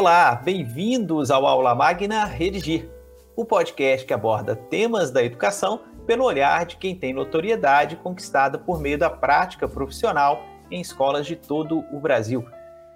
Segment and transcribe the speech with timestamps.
[0.00, 2.88] Olá, bem-vindos ao Aula Magna Redigir,
[3.36, 8.80] o podcast que aborda temas da educação pelo olhar de quem tem notoriedade conquistada por
[8.80, 12.42] meio da prática profissional em escolas de todo o Brasil.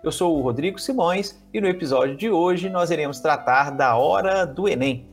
[0.02, 4.46] Eu sou o Rodrigo Simões e no episódio de hoje nós iremos tratar da hora
[4.46, 5.06] do Enem.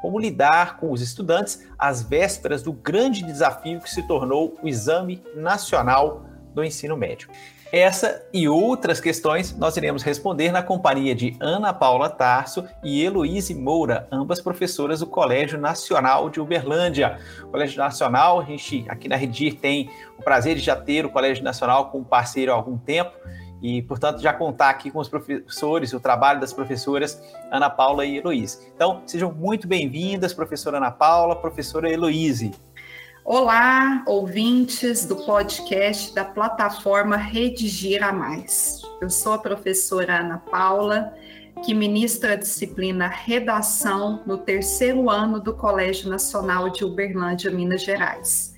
[0.00, 5.22] Como lidar com os estudantes às vésperas do grande desafio que se tornou o Exame
[5.34, 6.24] Nacional
[6.54, 7.28] do Ensino Médio.
[7.72, 13.54] Essa e outras questões nós iremos responder na companhia de Ana Paula Tarso e Heloíse
[13.56, 17.18] Moura, ambas professoras do Colégio Nacional de Uberlândia.
[17.42, 21.10] O Colégio Nacional, a gente aqui na Redir tem o prazer de já ter o
[21.10, 23.10] Colégio Nacional como parceiro há algum tempo
[23.60, 27.20] e, portanto, já contar aqui com os professores, o trabalho das professoras
[27.50, 28.70] Ana Paula e Heloíse.
[28.74, 32.52] Então, sejam muito bem-vindas, professora Ana Paula, professora Heloíse.
[33.28, 38.80] Olá, ouvintes do podcast da plataforma Redigir a Mais.
[39.00, 41.12] Eu sou a professora Ana Paula,
[41.64, 48.54] que ministra a disciplina Redação no terceiro ano do Colégio Nacional de Uberlândia, Minas Gerais.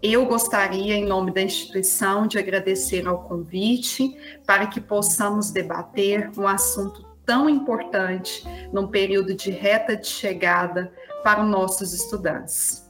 [0.00, 6.46] Eu gostaria, em nome da instituição, de agradecer ao convite para que possamos debater um
[6.46, 10.92] assunto tão importante num período de reta de chegada
[11.24, 12.81] para os nossos estudantes.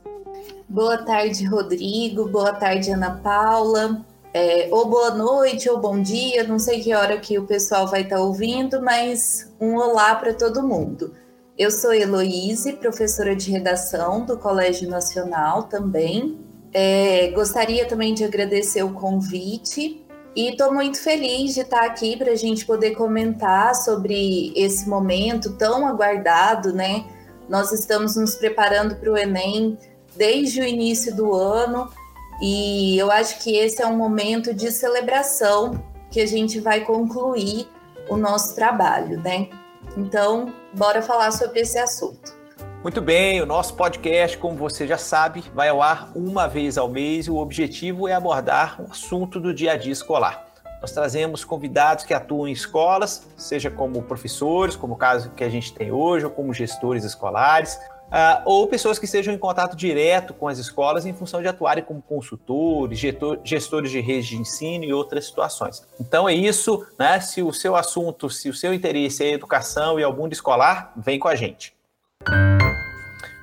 [0.72, 2.26] Boa tarde, Rodrigo.
[2.28, 4.02] Boa tarde, Ana Paula.
[4.32, 6.44] É, ou boa noite, ou bom dia.
[6.44, 10.32] Não sei que hora que o pessoal vai estar tá ouvindo, mas um olá para
[10.32, 11.12] todo mundo.
[11.58, 16.38] Eu sou Heloíse, professora de redação do Colégio Nacional também.
[16.72, 20.02] É, gostaria também de agradecer o convite
[20.34, 25.52] e estou muito feliz de estar aqui para a gente poder comentar sobre esse momento
[25.58, 27.04] tão aguardado, né?
[27.46, 29.76] Nós estamos nos preparando para o Enem
[30.16, 31.90] desde o início do ano
[32.40, 37.68] e eu acho que esse é um momento de celebração que a gente vai concluir
[38.08, 39.48] o nosso trabalho, né?
[39.96, 42.36] Então, bora falar sobre esse assunto.
[42.82, 46.88] Muito bem, o nosso podcast, como você já sabe, vai ao ar uma vez ao
[46.88, 50.48] mês e o objetivo é abordar um assunto do dia a dia escolar.
[50.80, 55.48] Nós trazemos convidados que atuam em escolas, seja como professores, como o caso que a
[55.48, 57.78] gente tem hoje, ou como gestores escolares,
[58.12, 61.82] Uh, ou pessoas que estejam em contato direto com as escolas em função de atuarem
[61.82, 63.00] como consultores,
[63.42, 65.86] gestores de redes de ensino e outras situações.
[65.98, 67.20] Então é isso, né?
[67.20, 71.18] Se o seu assunto, se o seu interesse é educação e algum mundo escolar, vem
[71.18, 71.74] com a gente.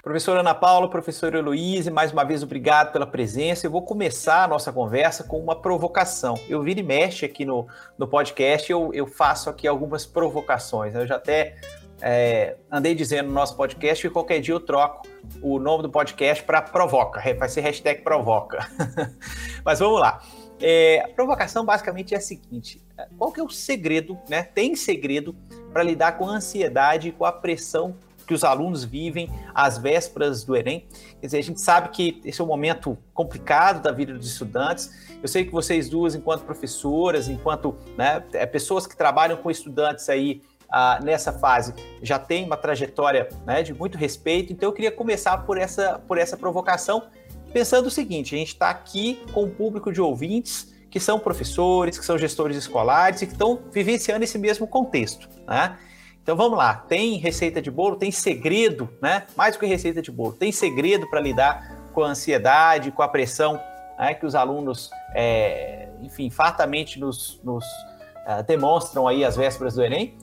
[0.01, 3.67] Professora Ana Paula, professora Heloíse, mais uma vez obrigado pela presença.
[3.67, 6.35] Eu vou começar a nossa conversa com uma provocação.
[6.47, 10.95] Eu viro e mexe aqui no, no podcast, eu, eu faço aqui algumas provocações.
[10.95, 11.57] Eu já até
[12.01, 15.07] é, andei dizendo no nosso podcast que qualquer dia eu troco
[15.41, 18.69] o nome do podcast para Provoca, vai ser hashtag Provoca.
[19.63, 20.21] Mas vamos lá.
[20.61, 22.81] É, a provocação basicamente é a seguinte:
[23.17, 24.43] qual que é o segredo, né?
[24.43, 25.35] Tem segredo
[25.71, 27.95] para lidar com a ansiedade e com a pressão
[28.29, 30.85] que os alunos vivem às vésperas do Enem.
[31.19, 35.09] Quer dizer, a gente sabe que esse é um momento complicado da vida dos estudantes.
[35.19, 40.07] Eu sei que vocês duas, enquanto professoras, enquanto né, é, pessoas que trabalham com estudantes
[40.09, 44.91] aí ah, nessa fase já tem uma trajetória né, de muito respeito, então eu queria
[44.91, 47.03] começar por essa, por essa provocação,
[47.51, 51.97] pensando o seguinte: a gente está aqui com um público de ouvintes que são professores,
[51.97, 55.29] que são gestores escolares e que estão vivenciando esse mesmo contexto.
[55.47, 55.77] Né?
[56.21, 59.25] Então vamos lá, tem receita de bolo, tem segredo, né?
[59.35, 63.07] Mais do que receita de bolo, tem segredo para lidar com a ansiedade, com a
[63.07, 63.59] pressão
[63.97, 69.83] né, que os alunos, é, enfim, fartamente nos, nos uh, demonstram aí às vésperas do
[69.83, 70.17] Enem?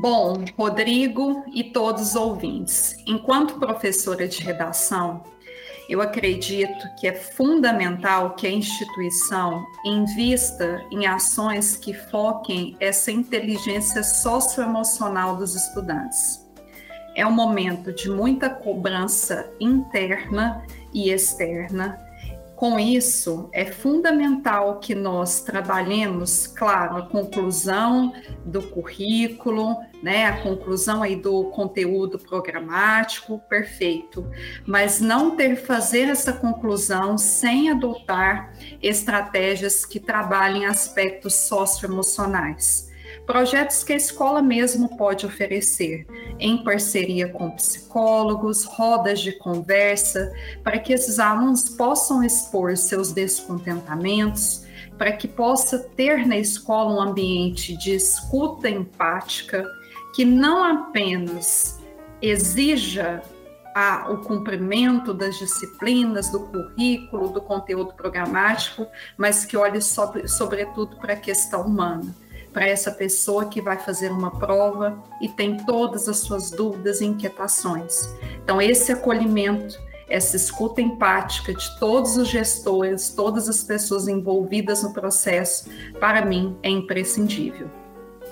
[0.00, 5.22] Bom, Rodrigo e todos os ouvintes, enquanto professora de redação,
[5.88, 14.02] eu acredito que é fundamental que a instituição invista em ações que foquem essa inteligência
[14.02, 16.44] socioemocional dos estudantes.
[17.14, 22.03] É um momento de muita cobrança interna e externa
[22.56, 28.12] com isso, é fundamental que nós trabalhemos, claro, a conclusão
[28.44, 34.30] do currículo, né, a conclusão aí do conteúdo programático, perfeito,
[34.64, 42.93] mas não ter fazer essa conclusão sem adotar estratégias que trabalhem aspectos socioemocionais
[43.26, 46.06] projetos que a escola mesmo pode oferecer,
[46.38, 50.32] em parceria com psicólogos, rodas de conversa,
[50.62, 54.64] para que esses alunos possam expor seus descontentamentos,
[54.98, 59.64] para que possa ter na escola um ambiente de escuta empática
[60.14, 61.80] que não apenas
[62.22, 63.22] exija
[63.74, 68.86] a, o cumprimento das disciplinas, do currículo, do conteúdo programático,
[69.16, 72.14] mas que olhe sobre, sobretudo para a questão humana
[72.54, 77.04] para essa pessoa que vai fazer uma prova e tem todas as suas dúvidas e
[77.04, 78.14] inquietações.
[78.42, 79.76] Então, esse acolhimento,
[80.08, 85.68] essa escuta empática de todos os gestores, todas as pessoas envolvidas no processo,
[85.98, 87.68] para mim é imprescindível.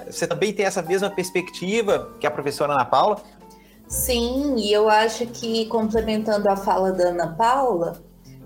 [0.07, 3.21] Você também tem essa mesma perspectiva que a professora Ana Paula?
[3.89, 8.01] Sim, e eu acho que, complementando a fala da Ana Paula,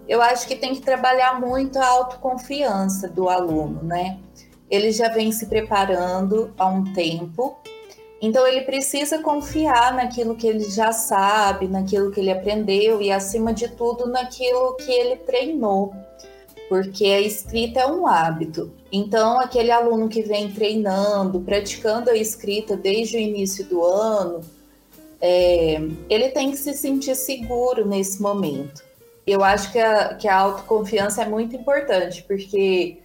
[0.08, 4.18] eu acho que tem que trabalhar muito a autoconfiança do aluno, né?
[4.70, 7.56] Ele já vem se preparando há um tempo,
[8.20, 13.52] então ele precisa confiar naquilo que ele já sabe, naquilo que ele aprendeu e, acima
[13.52, 15.94] de tudo, naquilo que ele treinou,
[16.68, 18.72] porque a escrita é um hábito.
[18.90, 24.40] Então, aquele aluno que vem treinando, praticando a escrita desde o início do ano,
[25.20, 28.84] é, ele tem que se sentir seguro nesse momento.
[29.26, 32.98] Eu acho que a, que a autoconfiança é muito importante, porque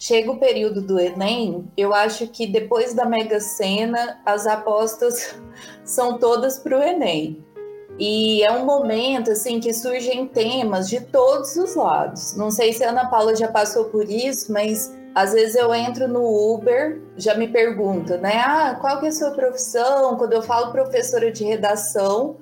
[0.00, 5.38] chega o período do Enem, eu acho que depois da Mega Sena, as apostas
[5.84, 7.44] são todas para o Enem.
[7.98, 12.34] E é um momento assim que surgem temas de todos os lados.
[12.34, 16.08] Não sei se a Ana Paula já passou por isso, mas às vezes eu entro
[16.08, 18.38] no Uber, já me pergunta, né?
[18.38, 20.16] Ah, qual que é a sua profissão?
[20.16, 22.38] Quando eu falo professora de redação,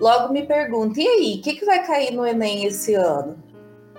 [0.00, 3.36] logo me pergunta, e aí, o que, que vai cair no Enem esse ano?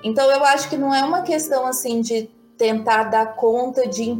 [0.03, 2.27] Então eu acho que não é uma questão assim de
[2.63, 4.17] tentar dar conta de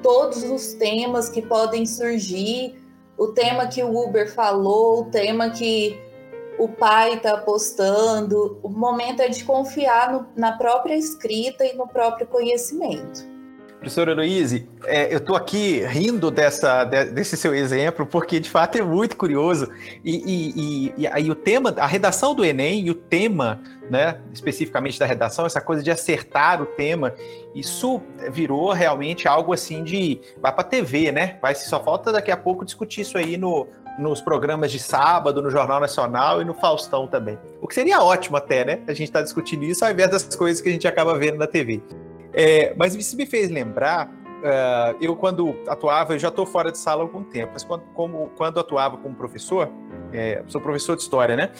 [0.00, 2.80] todos os temas que podem surgir,
[3.18, 5.98] o tema que o Uber falou, o tema que
[6.56, 8.60] o pai está apostando.
[8.62, 13.33] O momento é de confiar no, na própria escrita e no próprio conhecimento.
[13.84, 18.78] Professora Heloíse, é, eu estou aqui rindo dessa, de, desse seu exemplo, porque de fato
[18.78, 19.68] é muito curioso.
[20.02, 23.60] E, e, e, e, o tema, a redação do Enem e o tema,
[23.90, 27.12] né, especificamente da redação, essa coisa de acertar o tema,
[27.54, 28.00] isso
[28.32, 30.18] virou realmente algo assim de.
[30.40, 31.36] vai para a TV, né?
[31.42, 35.50] Vai, só falta daqui a pouco discutir isso aí no, nos programas de sábado, no
[35.50, 37.38] Jornal Nacional e no Faustão também.
[37.60, 38.80] O que seria ótimo até, né?
[38.86, 41.46] A gente está discutindo isso ao invés das coisas que a gente acaba vendo na
[41.46, 41.82] TV.
[42.34, 46.78] É, mas isso me fez lembrar, uh, eu quando atuava, eu já estou fora de
[46.78, 49.70] sala há algum tempo, mas quando, como, quando atuava como professor,
[50.12, 51.50] é, sou professor de história, né?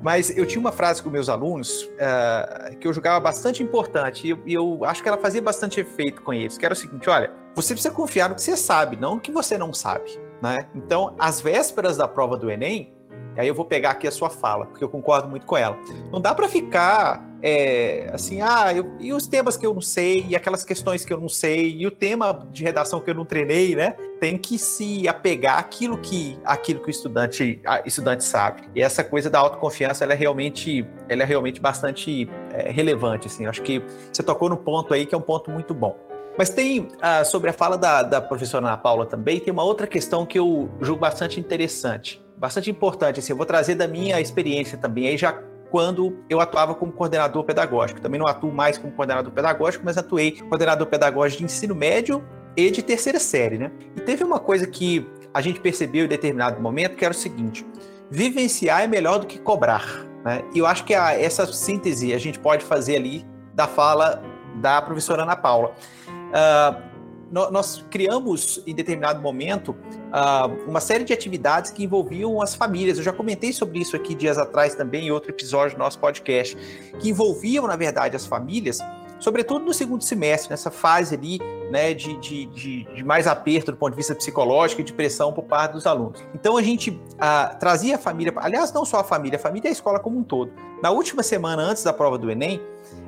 [0.00, 4.30] Mas eu tinha uma frase com meus alunos uh, que eu julgava bastante importante e
[4.30, 7.32] eu, eu, acho que ela fazia bastante efeito com eles, que era o seguinte, olha,
[7.54, 10.18] você precisa confiar no que você sabe, não no que você não sabe.
[10.40, 10.68] Né?
[10.74, 12.94] Então, às vésperas da prova do Enem,
[13.36, 15.76] aí eu vou pegar aqui a sua fala, porque eu concordo muito com ela.
[16.12, 20.26] Não dá para ficar é, assim, ah, eu, e os temas que eu não sei,
[20.28, 23.24] e aquelas questões que eu não sei, e o tema de redação que eu não
[23.24, 23.94] treinei, né?
[24.20, 28.62] Tem que se apegar àquilo que, àquilo que o estudante, estudante sabe.
[28.74, 33.46] E essa coisa da autoconfiança, ela é realmente, ela é realmente bastante é, relevante, assim.
[33.46, 33.80] Acho que
[34.12, 35.96] você tocou no ponto aí que é um ponto muito bom.
[36.36, 39.86] Mas tem, ah, sobre a fala da, da professora Ana Paula também, tem uma outra
[39.86, 43.20] questão que eu julgo bastante interessante, bastante importante.
[43.20, 45.32] Assim, eu vou trazer da minha experiência também, aí já
[45.70, 48.00] quando eu atuava como coordenador pedagógico.
[48.00, 52.24] Também não atuo mais como coordenador pedagógico, mas atuei coordenador pedagógico de ensino médio
[52.56, 53.70] e de terceira série, né?
[53.96, 57.66] E teve uma coisa que a gente percebeu em determinado momento, que era o seguinte:
[58.10, 59.84] vivenciar é melhor do que cobrar,
[60.24, 60.42] né?
[60.54, 64.22] E eu acho que a, essa síntese a gente pode fazer ali da fala
[64.56, 65.72] da professora Ana Paula.
[66.08, 66.87] Uh,
[67.30, 72.98] nós criamos em determinado momento uh, uma série de atividades que envolviam as famílias.
[72.98, 76.56] Eu já comentei sobre isso aqui dias atrás também em outro episódio do nosso podcast,
[76.98, 78.78] que envolviam, na verdade, as famílias,
[79.18, 81.38] sobretudo no segundo semestre, nessa fase ali
[81.70, 85.32] né, de, de, de, de, mais aperto do ponto de vista psicológico e de pressão
[85.32, 86.22] por parte dos alunos.
[86.34, 89.70] Então a gente uh, trazia a família, aliás, não só a família, a família e
[89.70, 90.50] a escola como um todo.
[90.82, 92.60] Na última semana antes da prova do Enem,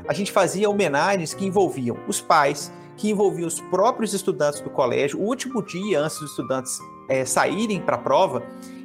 [0.07, 5.19] a gente fazia homenagens que envolviam os pais, que envolvia os próprios estudantes do colégio.
[5.19, 6.79] O último dia, antes dos estudantes
[7.09, 8.43] é, saírem para a prova,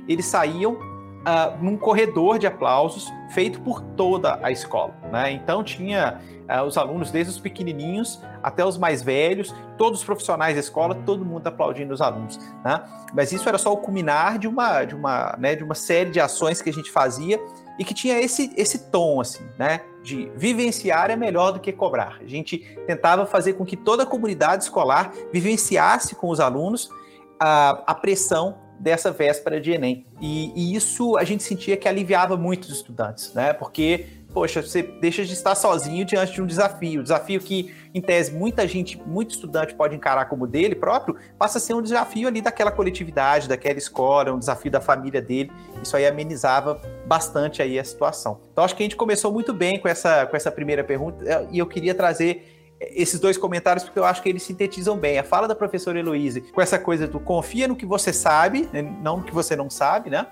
[0.07, 0.77] eles saíam
[1.25, 4.93] uh, num corredor de aplausos feito por toda a escola.
[5.11, 5.31] Né?
[5.31, 10.53] Então tinha uh, os alunos, desde os pequenininhos até os mais velhos, todos os profissionais
[10.53, 12.37] da escola, todo mundo aplaudindo os alunos.
[12.63, 12.81] Né?
[13.13, 16.19] Mas isso era só o culminar de uma, de uma, né, de uma série de
[16.19, 17.39] ações que a gente fazia
[17.77, 19.81] e que tinha esse, esse tom, assim, né?
[20.01, 22.19] De vivenciar é melhor do que cobrar.
[22.21, 26.89] A gente tentava fazer com que toda a comunidade escolar vivenciasse com os alunos
[27.37, 30.05] a, a pressão dessa véspera de Enem.
[30.21, 33.53] E, e, isso a gente sentia que aliviava muito os estudantes, né?
[33.53, 34.05] Porque
[34.35, 37.01] poxa, você deixa de estar sozinho diante de um desafio.
[37.01, 41.61] desafio que, em tese, muita gente, muito estudante pode encarar como dele próprio, passa a
[41.61, 45.49] ser um desafio ali daquela coletividade, daquela escola, um desafio da família dele.
[45.81, 48.41] Isso aí amenizava bastante aí a situação.
[48.51, 51.57] Então, acho que a gente começou muito bem com essa, com essa primeira pergunta e
[51.57, 55.17] eu queria trazer esses dois comentários porque eu acho que eles sintetizam bem.
[55.17, 58.81] A fala da professora Heloíse com essa coisa do confia no que você sabe, né,
[58.81, 60.27] não no que você não sabe, né?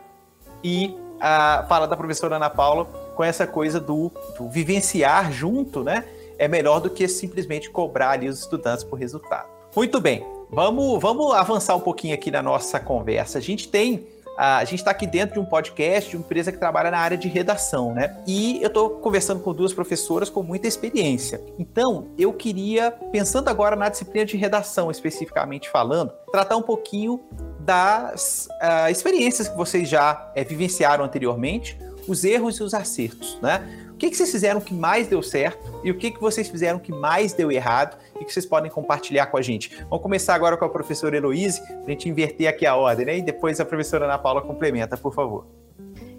[0.63, 2.85] E a fala da professora Ana Paula
[3.15, 6.05] com essa coisa do, do vivenciar junto, né?
[6.37, 9.47] É melhor do que simplesmente cobrar ali os estudantes por resultado.
[9.75, 13.37] Muito bem, vamos, vamos avançar um pouquinho aqui na nossa conversa.
[13.37, 16.57] A gente tem a gente está aqui dentro de um podcast de uma empresa que
[16.57, 18.17] trabalha na área de redação, né?
[18.25, 21.41] E eu estou conversando com duas professoras com muita experiência.
[21.59, 27.19] Então, eu queria, pensando agora na disciplina de redação, especificamente falando, tratar um pouquinho
[27.59, 33.82] das uh, experiências que vocês já é, vivenciaram anteriormente, os erros e os acertos, né?
[34.03, 36.91] Que, que vocês fizeram que mais deu certo e o que, que vocês fizeram que
[36.91, 39.77] mais deu errado e que vocês podem compartilhar com a gente.
[39.89, 43.17] Vamos começar agora com a professora Heloíse, para a gente inverter aqui a ordem, né?
[43.19, 45.47] E depois a professora Ana Paula complementa, por favor.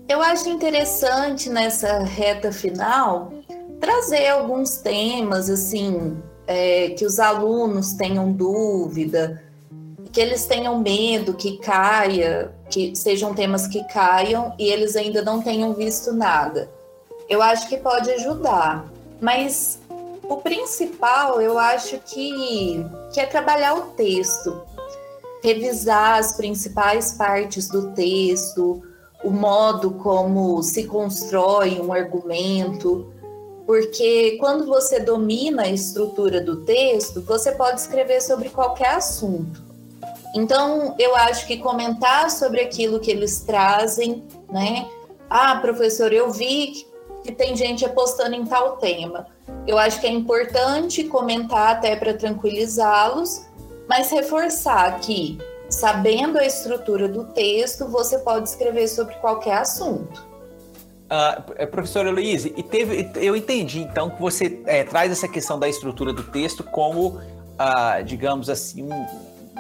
[0.09, 3.31] Eu acho interessante nessa reta final
[3.79, 9.43] trazer alguns temas, assim, é, que os alunos tenham dúvida,
[10.11, 15.43] que eles tenham medo que caia, que sejam temas que caiam e eles ainda não
[15.43, 16.73] tenham visto nada
[17.35, 18.87] eu acho que pode ajudar.
[19.21, 19.79] Mas
[20.29, 24.63] o principal, eu acho que, que é trabalhar o texto,
[25.43, 28.83] revisar as principais partes do texto,
[29.23, 33.13] o modo como se constrói um argumento,
[33.67, 39.63] porque quando você domina a estrutura do texto, você pode escrever sobre qualquer assunto.
[40.35, 44.87] Então, eu acho que comentar sobre aquilo que eles trazem, né?
[45.31, 46.87] Ah, professor, eu vi
[47.25, 49.27] que tem gente apostando em tal tema.
[49.67, 53.47] Eu acho que é importante comentar até para tranquilizá-los,
[53.89, 55.39] mas reforçar que,
[55.71, 60.35] sabendo a estrutura do texto, você pode escrever sobre qualquer assunto.
[61.05, 65.69] Uh, professora Luiz, e teve, eu entendi então que você é, traz essa questão da
[65.69, 69.07] estrutura do texto como, uh, digamos assim, um,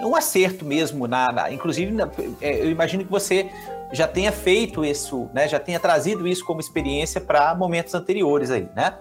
[0.08, 3.50] um acerto mesmo, na, na inclusive na, é, eu imagino que você
[3.92, 5.48] já tenha feito isso, né?
[5.48, 8.94] Já tenha trazido isso como experiência para momentos anteriores aí, né?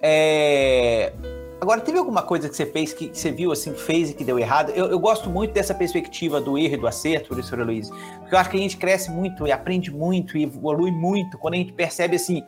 [0.00, 1.12] É...
[1.60, 4.38] Agora, teve alguma coisa que você fez que, você viu assim, fez e que deu
[4.38, 4.70] errado?
[4.70, 8.38] Eu, eu, gosto muito dessa perspectiva do erro e do acerto, professora Luiz, porque eu
[8.38, 11.72] acho que a gente cresce muito e aprende muito e evolui muito quando a gente
[11.72, 12.44] percebe assim,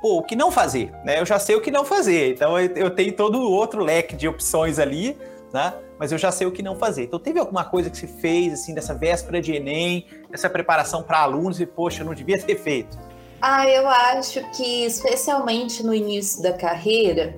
[0.00, 1.20] pô, o que não fazer, né?
[1.20, 4.16] Eu já sei o que não fazer, então eu, eu tenho todo o outro leque
[4.16, 5.14] de opções ali,
[5.56, 5.74] né?
[5.98, 7.04] Mas eu já sei o que não fazer.
[7.04, 11.20] Então, teve alguma coisa que você fez, assim, dessa véspera de Enem, essa preparação para
[11.20, 12.98] alunos e, poxa, não devia ter feito?
[13.40, 17.36] Ah, eu acho que, especialmente no início da carreira,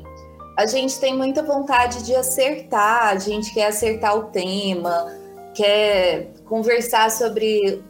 [0.56, 5.12] a gente tem muita vontade de acertar, a gente quer acertar o tema,
[5.54, 7.80] quer conversar sobre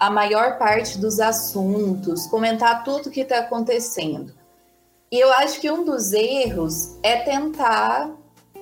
[0.00, 4.32] a maior parte dos assuntos, comentar tudo que está acontecendo.
[5.12, 8.10] E eu acho que um dos erros é tentar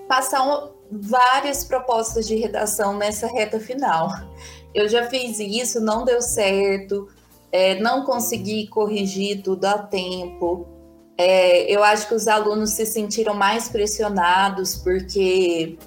[0.09, 4.11] passar um, várias propostas de redação nessa reta final.
[4.75, 7.09] Eu já fiz isso, não deu certo,
[7.51, 10.67] é, não consegui corrigir tudo a tempo.
[11.17, 15.79] É, eu acho que os alunos se sentiram mais pressionados, porque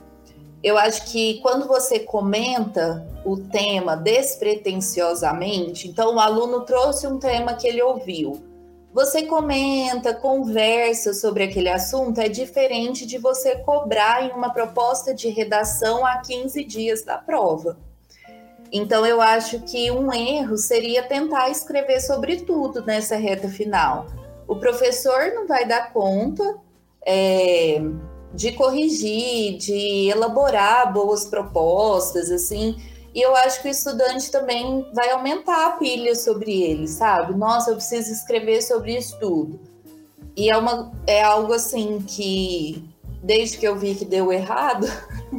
[0.63, 7.53] eu acho que quando você comenta o tema despretensiosamente, então o aluno trouxe um tema
[7.53, 8.54] que ele ouviu
[8.95, 15.27] você comenta, conversa sobre aquele assunto, é diferente de você cobrar em uma proposta de
[15.27, 17.77] redação a 15 dias da prova.
[18.71, 24.05] Então, eu acho que um erro seria tentar escrever sobre tudo nessa reta final.
[24.47, 26.55] O professor não vai dar conta
[27.05, 27.81] é,
[28.33, 32.77] de corrigir, de elaborar boas propostas, assim.
[33.15, 37.33] E eu acho que o estudante também vai aumentar a pilha sobre ele, sabe?
[37.33, 39.57] Nossa, eu preciso escrever sobre isso tudo.
[40.35, 42.83] E é, uma, é algo assim que,
[43.23, 44.85] desde que eu vi que deu errado,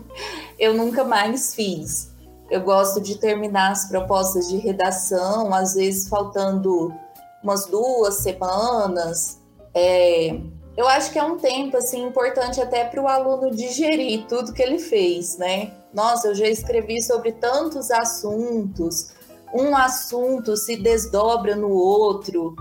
[0.59, 2.11] eu nunca mais fiz.
[2.51, 6.95] Eu gosto de terminar as propostas de redação, às vezes faltando
[7.43, 9.39] umas duas semanas.
[9.75, 10.41] É,
[10.77, 14.63] eu acho que é um tempo assim importante até para o aluno digerir tudo que
[14.63, 15.73] ele fez, né?
[15.95, 19.09] Nossa, eu já escrevi sobre tantos assuntos,
[19.55, 22.55] um assunto se desdobra no outro.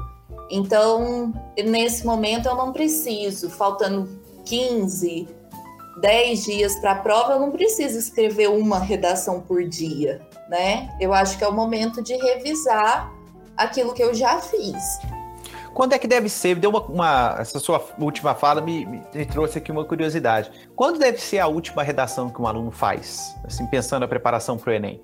[0.50, 4.07] Então, nesse momento eu não preciso, faltando
[4.45, 5.27] 15,
[6.00, 10.95] 10 dias para a prova, eu não preciso escrever uma redação por dia, né?
[11.01, 13.12] Eu acho que é o momento de revisar
[13.57, 15.00] aquilo que eu já fiz.
[15.75, 16.55] Quando é que deve ser?
[16.55, 20.50] Deu uma, uma essa sua última fala me, me, trouxe aqui uma curiosidade.
[20.74, 23.36] Quando deve ser a última redação que um aluno faz?
[23.44, 25.03] Assim, pensando na preparação para o Enem.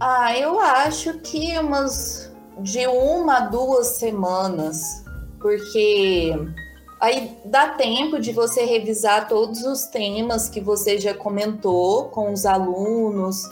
[0.00, 5.04] Ah, eu acho que umas de uma a duas semanas,
[5.38, 6.34] porque
[6.98, 12.44] Aí dá tempo de você revisar todos os temas que você já comentou com os
[12.44, 13.42] alunos,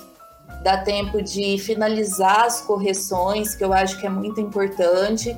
[0.62, 5.34] dá tempo de finalizar as correções, que eu acho que é muito importante,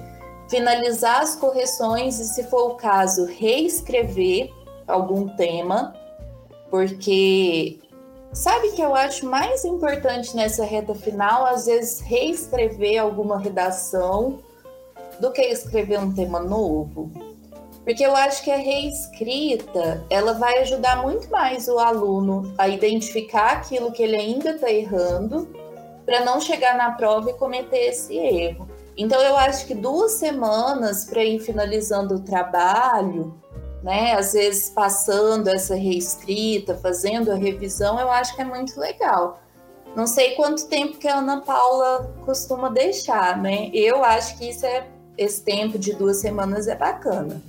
[0.50, 4.52] finalizar as correções e, se for o caso, reescrever
[4.86, 5.94] algum tema,
[6.68, 7.78] porque
[8.32, 14.40] sabe que eu acho mais importante nessa reta final, às vezes, reescrever alguma redação
[15.20, 17.10] do que escrever um tema novo.
[17.84, 23.52] Porque eu acho que a reescrita, ela vai ajudar muito mais o aluno a identificar
[23.52, 25.48] aquilo que ele ainda está errando,
[26.04, 28.68] para não chegar na prova e cometer esse erro.
[29.00, 33.34] Então eu acho que duas semanas para ir finalizando o trabalho,
[33.82, 34.12] né?
[34.12, 39.40] Às vezes passando essa reescrita, fazendo a revisão, eu acho que é muito legal.
[39.96, 43.70] Não sei quanto tempo que a Ana Paula costuma deixar, né?
[43.72, 47.40] Eu acho que isso é esse tempo de duas semanas é bacana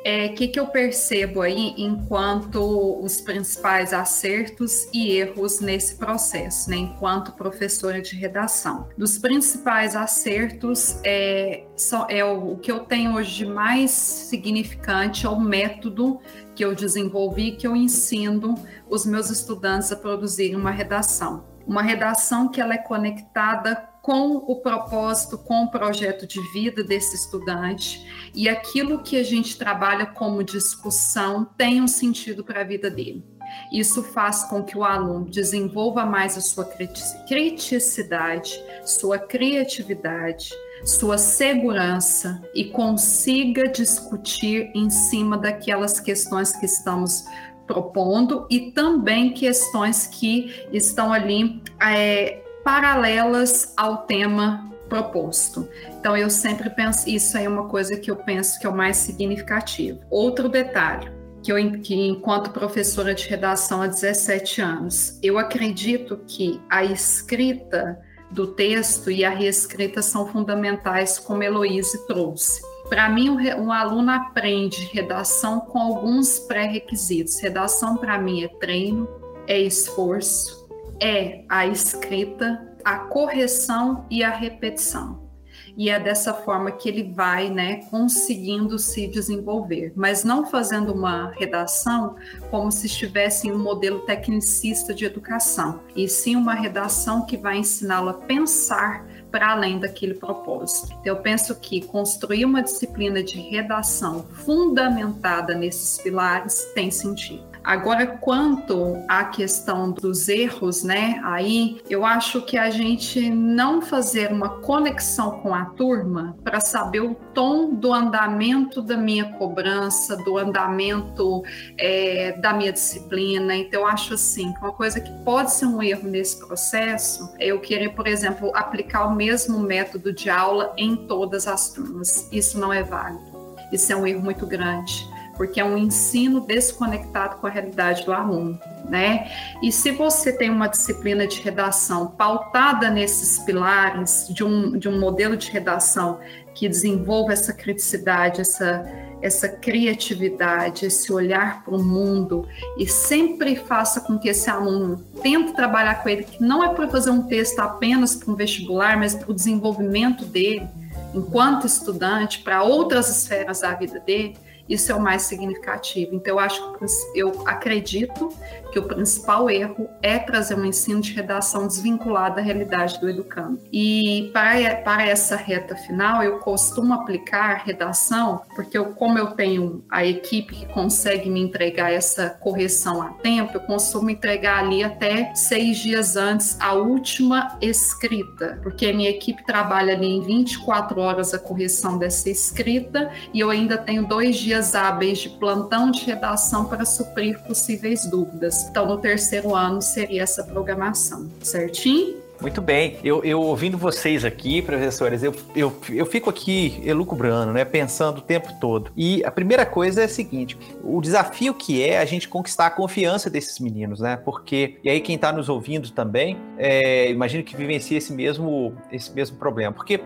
[0.00, 2.58] o é, que, que eu percebo aí enquanto
[3.04, 8.88] os principais acertos e erros nesse processo, né, enquanto professora de redação?
[8.96, 15.26] Dos principais acertos, é, só, é o, o que eu tenho hoje de mais significante
[15.26, 16.18] é o método
[16.54, 18.54] que eu desenvolvi, que eu ensino
[18.88, 21.44] os meus estudantes a produzirem uma redação.
[21.66, 27.16] Uma redação que ela é conectada com o propósito, com o projeto de vida desse
[27.16, 32.90] estudante e aquilo que a gente trabalha como discussão tem um sentido para a vida
[32.90, 33.24] dele.
[33.72, 40.50] Isso faz com que o aluno desenvolva mais a sua criticidade, sua criatividade,
[40.84, 47.24] sua segurança e consiga discutir em cima daquelas questões que estamos
[47.66, 55.68] propondo e também questões que estão ali é, paralelas ao tema proposto.
[55.98, 58.96] Então eu sempre penso, isso é uma coisa que eu penso que é o mais
[58.96, 60.00] significativo.
[60.10, 61.10] Outro detalhe,
[61.42, 67.98] que eu que enquanto professora de redação há 17 anos, eu acredito que a escrita
[68.30, 72.62] do texto e a reescrita são fundamentais, como Heloíse trouxe.
[72.88, 77.40] Para mim, um, aluno aprende redação com alguns pré-requisitos.
[77.40, 79.08] Redação, para mim, é treino,
[79.46, 80.59] é esforço,
[81.00, 85.30] é a escrita, a correção e a repetição.
[85.76, 91.30] E é dessa forma que ele vai, né, conseguindo se desenvolver, mas não fazendo uma
[91.30, 92.16] redação
[92.50, 97.58] como se estivesse em um modelo tecnicista de educação, e sim uma redação que vai
[97.58, 100.88] ensiná-lo a pensar para além daquele propósito.
[101.00, 107.49] Então, eu penso que construir uma disciplina de redação fundamentada nesses pilares tem sentido.
[107.62, 111.20] Agora, quanto à questão dos erros, né?
[111.24, 117.00] Aí eu acho que a gente não fazer uma conexão com a turma para saber
[117.00, 121.42] o tom do andamento da minha cobrança, do andamento
[121.76, 123.54] é, da minha disciplina.
[123.54, 127.60] Então, eu acho assim uma coisa que pode ser um erro nesse processo é eu
[127.60, 132.28] querer, por exemplo, aplicar o mesmo método de aula em todas as turmas.
[132.32, 133.30] Isso não é válido.
[133.70, 135.08] Isso é um erro muito grande
[135.40, 139.32] porque é um ensino desconectado com a realidade do aluno, né?
[139.62, 145.00] E se você tem uma disciplina de redação pautada nesses pilares de um, de um
[145.00, 146.20] modelo de redação
[146.54, 148.86] que desenvolva essa criticidade, essa
[149.22, 152.46] essa criatividade, esse olhar para o mundo
[152.78, 156.86] e sempre faça com que esse aluno tente trabalhar com ele, que não é para
[156.88, 160.68] fazer um texto apenas para um vestibular, mas para o desenvolvimento dele
[161.14, 164.36] enquanto estudante, para outras esferas da vida dele,
[164.70, 166.14] isso é o mais significativo.
[166.14, 168.28] Então, eu acho que eu acredito
[168.70, 173.60] que o principal erro é trazer um ensino de redação desvinculado da realidade do educando.
[173.72, 179.84] E para, para essa reta final, eu costumo aplicar redação, porque eu, como eu tenho
[179.90, 185.34] a equipe que consegue me entregar essa correção a tempo, eu costumo entregar ali até
[185.34, 191.34] seis dias antes a última escrita, porque a minha equipe trabalha ali em 24 horas
[191.34, 196.64] a correção dessa escrita e eu ainda tenho dois dias hábeis de plantão de redação
[196.64, 198.59] para suprir possíveis dúvidas.
[198.68, 202.20] Então, no terceiro ano seria essa programação, certinho?
[202.40, 202.96] Muito bem.
[203.04, 207.66] Eu, eu ouvindo vocês aqui, professores, eu, eu, eu fico aqui elucubrando, né?
[207.66, 208.90] Pensando o tempo todo.
[208.96, 212.70] E a primeira coisa é a seguinte: o desafio que é a gente conquistar a
[212.70, 214.16] confiança desses meninos, né?
[214.16, 219.12] Porque, e aí quem está nos ouvindo também, é, imagino que vivencia esse mesmo, esse
[219.12, 219.74] mesmo problema.
[219.74, 220.00] Porque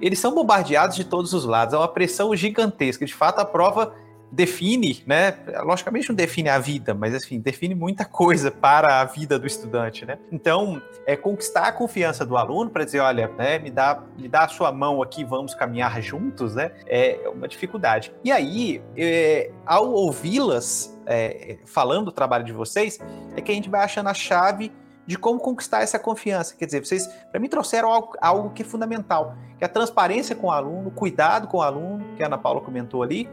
[0.00, 3.04] eles são bombardeados de todos os lados, é uma pressão gigantesca.
[3.04, 3.92] De fato, a prova
[4.32, 5.36] define, né?
[5.62, 10.04] Logicamente não define a vida, mas assim, define muita coisa para a vida do estudante,
[10.04, 10.18] né?
[10.30, 14.44] Então, é conquistar a confiança do aluno para dizer, olha, né, me dá, me dá
[14.44, 16.72] a sua mão aqui, vamos caminhar juntos, né?
[16.86, 18.12] É uma dificuldade.
[18.22, 22.98] E aí, é, ao ouvi-las é, falando do trabalho de vocês,
[23.36, 24.72] é que a gente vai achando a chave
[25.06, 26.54] de como conquistar essa confiança.
[26.56, 30.36] Quer dizer, vocês, para mim, trouxeram algo, algo, que é fundamental, que é a transparência
[30.36, 33.28] com o aluno, cuidado com o aluno, que a Ana Paula comentou ali,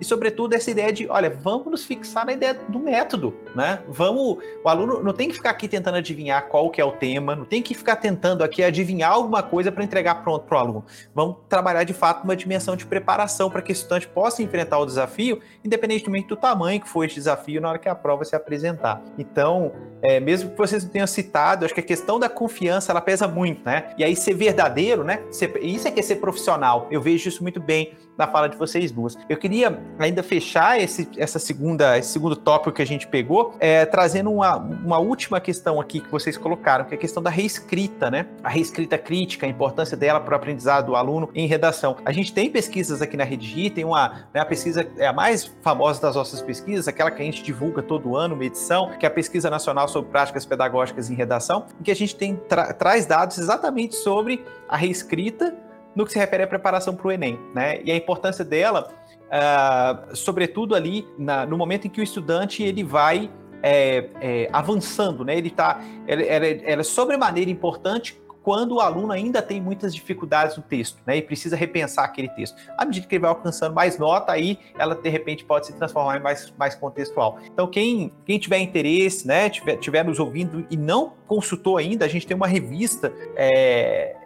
[0.00, 3.80] e, sobretudo, essa ideia de, olha, vamos nos fixar na ideia do método, né?
[3.88, 7.34] Vamos, o aluno não tem que ficar aqui tentando adivinhar qual que é o tema,
[7.34, 10.84] não tem que ficar tentando aqui adivinhar alguma coisa para entregar pronto para o aluno.
[11.14, 14.86] Vamos trabalhar, de fato, uma dimensão de preparação para que o estudante possa enfrentar o
[14.86, 19.02] desafio, independentemente do tamanho que for esse desafio na hora que a prova se apresentar.
[19.18, 23.00] Então, é, mesmo que vocês não tenham citado, acho que a questão da confiança, ela
[23.00, 23.90] pesa muito, né?
[23.98, 25.22] E aí ser verdadeiro, né?
[25.30, 26.86] Ser, isso é que é ser profissional.
[26.90, 29.16] Eu vejo isso muito bem na fala de vocês duas.
[29.28, 33.86] Eu queria ainda fechar esse, essa segunda, esse segundo tópico que a gente pegou, é,
[33.86, 38.10] trazendo uma, uma última questão aqui que vocês colocaram, que é a questão da reescrita,
[38.10, 38.26] né?
[38.42, 41.96] A reescrita crítica, a importância dela para o aprendizado do aluno em redação.
[42.04, 45.44] A gente tem pesquisas aqui na Redigir, tem uma, né, a pesquisa é a mais
[45.62, 49.08] famosa das nossas pesquisas, aquela que a gente divulga todo ano, uma edição, que é
[49.08, 53.06] a Pesquisa Nacional sobre Práticas Pedagógicas em Redação, em que a gente tem tra traz
[53.06, 55.54] dados exatamente sobre a reescrita
[55.94, 57.80] no que se refere à preparação para o Enem, né?
[57.82, 58.90] E a importância dela,
[59.26, 63.30] uh, sobretudo ali na, no momento em que o estudante ele vai
[63.62, 65.36] é, é, avançando, né?
[65.36, 70.56] Ele tá, ela, ela, ela é sobremaneira importante quando o aluno ainda tem muitas dificuldades
[70.56, 72.56] no texto, né, e precisa repensar aquele texto.
[72.78, 76.16] À medida que ele vai alcançando mais nota, aí ela de repente pode se transformar
[76.16, 77.38] em mais, mais contextual.
[77.44, 82.08] Então, quem, quem tiver interesse, né, tiver, tiver nos ouvindo e não consultou ainda, a
[82.08, 84.16] gente tem uma revista é,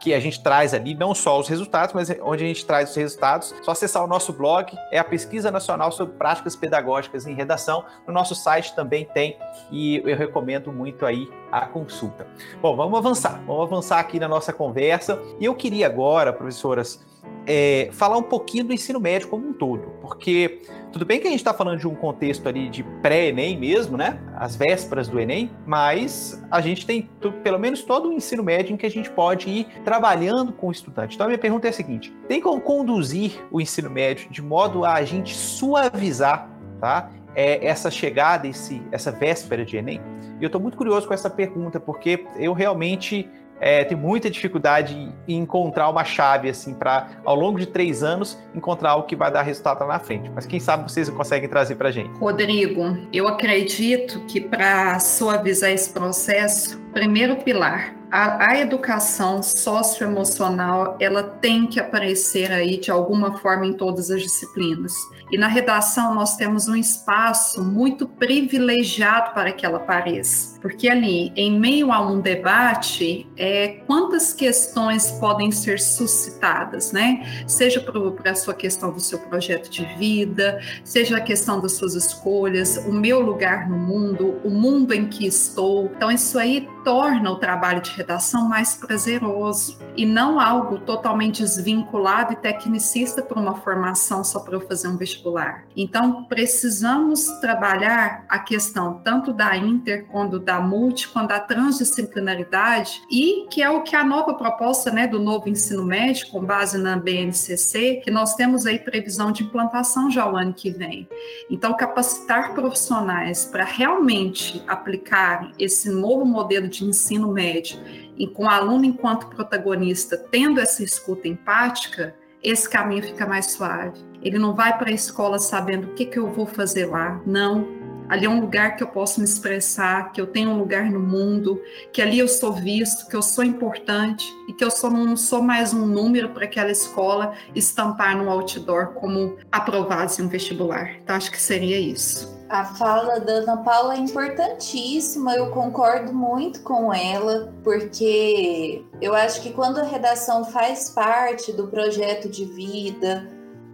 [0.00, 2.96] que a gente traz ali não só os resultados, mas onde a gente traz os
[2.96, 3.54] resultados.
[3.62, 7.84] Só acessar o nosso blog, é a Pesquisa Nacional sobre Práticas Pedagógicas em Redação.
[8.06, 9.38] No nosso site também tem
[9.70, 12.26] e eu recomendo muito aí a consulta.
[12.60, 13.40] Bom, vamos avançar.
[13.46, 15.20] Vamos avançar aqui na nossa conversa.
[15.40, 17.04] E eu queria agora, professoras,
[17.46, 20.62] é, falar um pouquinho do ensino médio como um todo, porque
[20.92, 24.18] tudo bem que a gente está falando de um contexto ali de pré-ENEM mesmo, né?
[24.34, 27.08] As vésperas do ENEM, mas a gente tem
[27.44, 30.72] pelo menos todo o ensino médio em que a gente pode ir trabalhando com o
[30.72, 31.14] estudante.
[31.14, 34.84] Então a minha pergunta é a seguinte: tem como conduzir o ensino médio de modo
[34.84, 37.10] a a gente suavizar, tá?
[37.34, 40.00] É, essa chegada, esse, essa véspera de Enem?
[40.40, 43.28] E eu estou muito curioso com essa pergunta, porque eu realmente
[43.60, 44.94] é, tem muita dificuldade
[45.26, 49.30] em encontrar uma chave, assim, para, ao longo de três anos, encontrar algo que vai
[49.30, 50.30] dar resultado lá na frente.
[50.34, 52.10] Mas quem sabe vocês conseguem trazer para a gente.
[52.18, 61.22] Rodrigo, eu acredito que para suavizar esse processo, primeiro pilar, a, a, educação socioemocional ela
[61.22, 64.94] tem que aparecer aí de alguma forma em todas as disciplinas.
[65.30, 71.32] E na redação nós temos um espaço muito privilegiado para que ela apareça, porque ali,
[71.34, 77.44] em meio a um debate, é, quantas questões podem ser suscitadas, né?
[77.46, 81.94] Seja para a sua questão do seu projeto de vida, seja a questão das suas
[81.94, 85.90] escolhas, o meu lugar no mundo, o mundo em que estou.
[85.96, 92.32] Então isso aí torna o trabalho de redação mais prazeroso e não algo totalmente desvinculado
[92.32, 95.64] e tecnicista para uma formação só para eu fazer um vestibular.
[95.76, 103.48] Então, precisamos trabalhar a questão tanto da inter, quanto da multi, quanto da transdisciplinaridade e
[103.50, 106.96] que é o que a nova proposta né, do novo ensino médio, com base na
[106.96, 111.08] BNCC, que nós temos aí previsão de implantação já o ano que vem.
[111.50, 117.78] Então, capacitar profissionais para realmente aplicar esse novo modelo de de ensino médio
[118.16, 123.98] e com o aluno enquanto protagonista tendo essa escuta empática, esse caminho fica mais suave.
[124.22, 127.20] Ele não vai para a escola sabendo o que, que eu vou fazer lá.
[127.26, 127.66] Não.
[128.08, 131.00] Ali é um lugar que eu posso me expressar, que eu tenho um lugar no
[131.00, 131.60] mundo,
[131.92, 135.74] que ali eu sou visto, que eu sou importante e que eu não sou mais
[135.74, 140.98] um número para aquela escola estampar no outdoor como aprovados em um vestibular.
[141.02, 142.35] Então, acho que seria isso.
[142.48, 149.42] A fala da Ana Paula é importantíssima, eu concordo muito com ela, porque eu acho
[149.42, 153.28] que quando a redação faz parte do projeto de vida,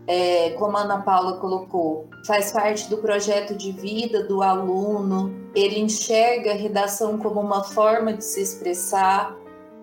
[0.07, 5.79] é, como a Ana Paula colocou, faz parte do projeto de vida do aluno, ele
[5.79, 9.37] enxerga a redação como uma forma de se expressar.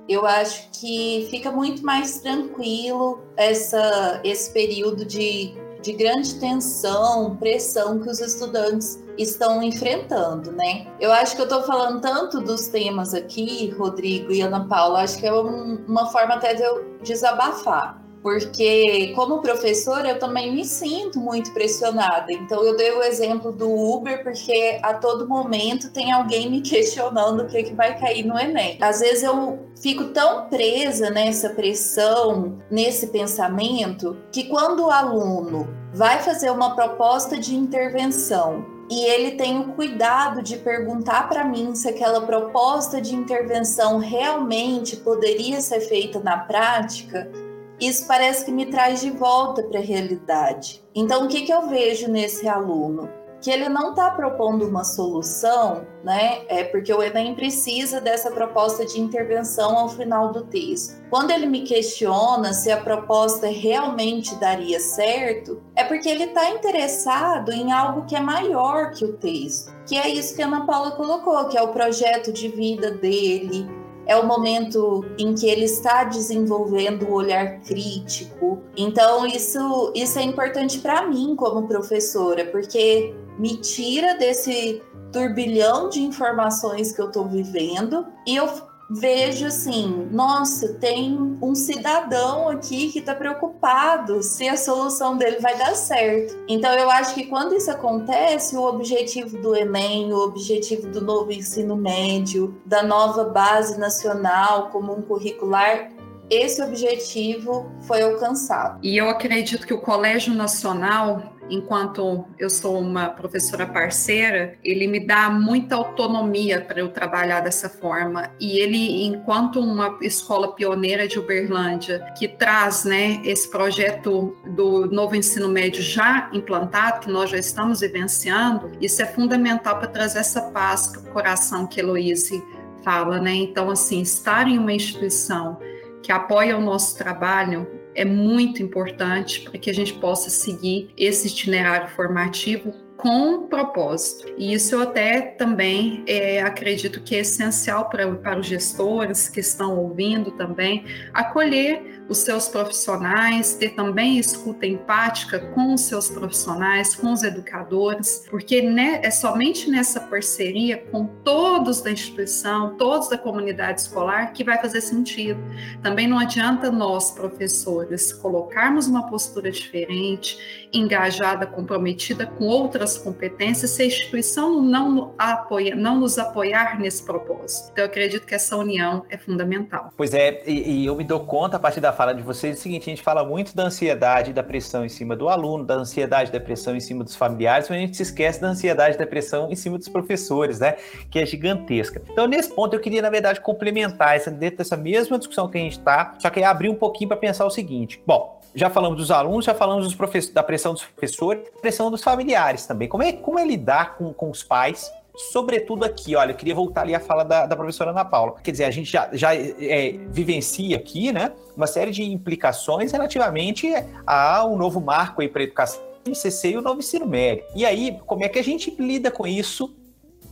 [0.07, 7.99] Eu acho que fica muito mais tranquilo essa, esse período de de grande tensão, pressão
[7.99, 10.87] que os estudantes estão enfrentando, né?
[10.99, 15.19] Eu acho que eu estou falando tanto dos temas aqui, Rodrigo e Ana Paula, acho
[15.19, 18.01] que é um, uma forma até de eu desabafar.
[18.21, 22.31] Porque como professora eu também me sinto muito pressionada.
[22.31, 27.41] Então eu dei o exemplo do Uber porque a todo momento tem alguém me questionando
[27.41, 28.77] o que, que vai cair no Enem.
[28.81, 36.19] Às vezes eu fico tão presa nessa pressão, nesse pensamento, que quando o aluno vai
[36.19, 41.87] fazer uma proposta de intervenção e ele tem o cuidado de perguntar para mim se
[41.87, 47.31] aquela proposta de intervenção realmente poderia ser feita na prática,
[47.79, 50.83] isso parece que me traz de volta para a realidade.
[50.93, 53.09] Então, o que, que eu vejo nesse aluno?
[53.41, 56.41] Que ele não está propondo uma solução, né?
[56.49, 61.01] É porque o Enem precisa dessa proposta de intervenção ao final do texto.
[61.09, 67.53] Quando ele me questiona se a proposta realmente daria certo, é porque ele está interessado
[67.53, 70.91] em algo que é maior que o texto, que é isso que a Ana Paula
[70.91, 73.65] colocou, que é o projeto de vida dele,
[74.09, 78.59] é o momento em que ele está desenvolvendo o olhar crítico.
[78.75, 86.01] Então, isso, isso é importante para mim como professora, porque me tira desse turbilhão de
[86.01, 88.47] informações que eu estou vivendo e eu
[88.89, 95.57] vejo assim, nossa, tem um cidadão aqui que está preocupado se a solução dele vai
[95.57, 96.37] dar certo.
[96.47, 101.31] Então eu acho que quando isso acontece, o objetivo do Enem, o objetivo do novo
[101.31, 105.91] ensino médio, da nova base nacional comum curricular
[106.29, 108.79] esse objetivo foi alcançado.
[108.83, 114.99] E eu acredito que o Colégio Nacional enquanto eu sou uma professora parceira, ele me
[114.99, 118.31] dá muita autonomia para eu trabalhar dessa forma.
[118.39, 125.15] E ele, enquanto uma escola pioneira de Uberlândia, que traz né, esse projeto do novo
[125.15, 130.41] ensino médio já implantado, que nós já estamos vivenciando, isso é fundamental para trazer essa
[130.51, 132.43] paz para o coração que Heloíse
[132.83, 133.19] fala.
[133.19, 133.35] Né?
[133.35, 135.59] Então, assim, estar em uma instituição
[136.01, 141.27] que apoia o nosso trabalho é muito importante para que a gente possa seguir esse
[141.27, 144.33] itinerário formativo com propósito.
[144.37, 149.39] E isso eu até também é, acredito que é essencial para, para os gestores que
[149.39, 156.95] estão ouvindo também, acolher os seus profissionais, ter também escuta empática com os seus profissionais,
[156.95, 163.17] com os educadores, porque né, é somente nessa parceria com todos da instituição, todos da
[163.17, 165.39] comunidade escolar, que vai fazer sentido.
[165.83, 173.83] Também não adianta nós, professores, colocarmos uma postura diferente, engajada, comprometida com outras competências, se
[173.83, 177.69] a instituição não, apoia, não nos apoiar nesse propósito.
[177.71, 179.93] Então, eu acredito que essa união é fundamental.
[179.95, 182.57] Pois é, e, e eu me dou conta a partir da fala de vocês é
[182.57, 185.65] o seguinte: a gente fala muito da ansiedade e da pressão em cima do aluno,
[185.65, 188.47] da ansiedade e da pressão em cima dos familiares, mas a gente se esquece da
[188.47, 190.77] ansiedade e da pressão em cima dos professores, né?
[191.11, 192.01] Que é gigantesca.
[192.09, 195.61] Então, nesse ponto, eu queria, na verdade, complementar essa, dentro dessa mesma discussão que a
[195.61, 199.11] gente está, só que abrir um pouquinho para pensar o seguinte: bom, já falamos dos
[199.11, 202.87] alunos, já falamos dos da pressão dos professores, pressão dos familiares também.
[202.87, 206.81] Como é, como é lidar com, com os pais sobretudo aqui, olha, eu queria voltar
[206.81, 208.35] ali à fala da, da professora Ana Paula.
[208.41, 213.67] Quer dizer, a gente já, já é, vivencia aqui, né, uma série de implicações relativamente
[214.07, 217.43] a um novo marco aí para a educação, o ICC e o novo ensino médio.
[217.53, 219.75] E aí, como é que a gente lida com isso,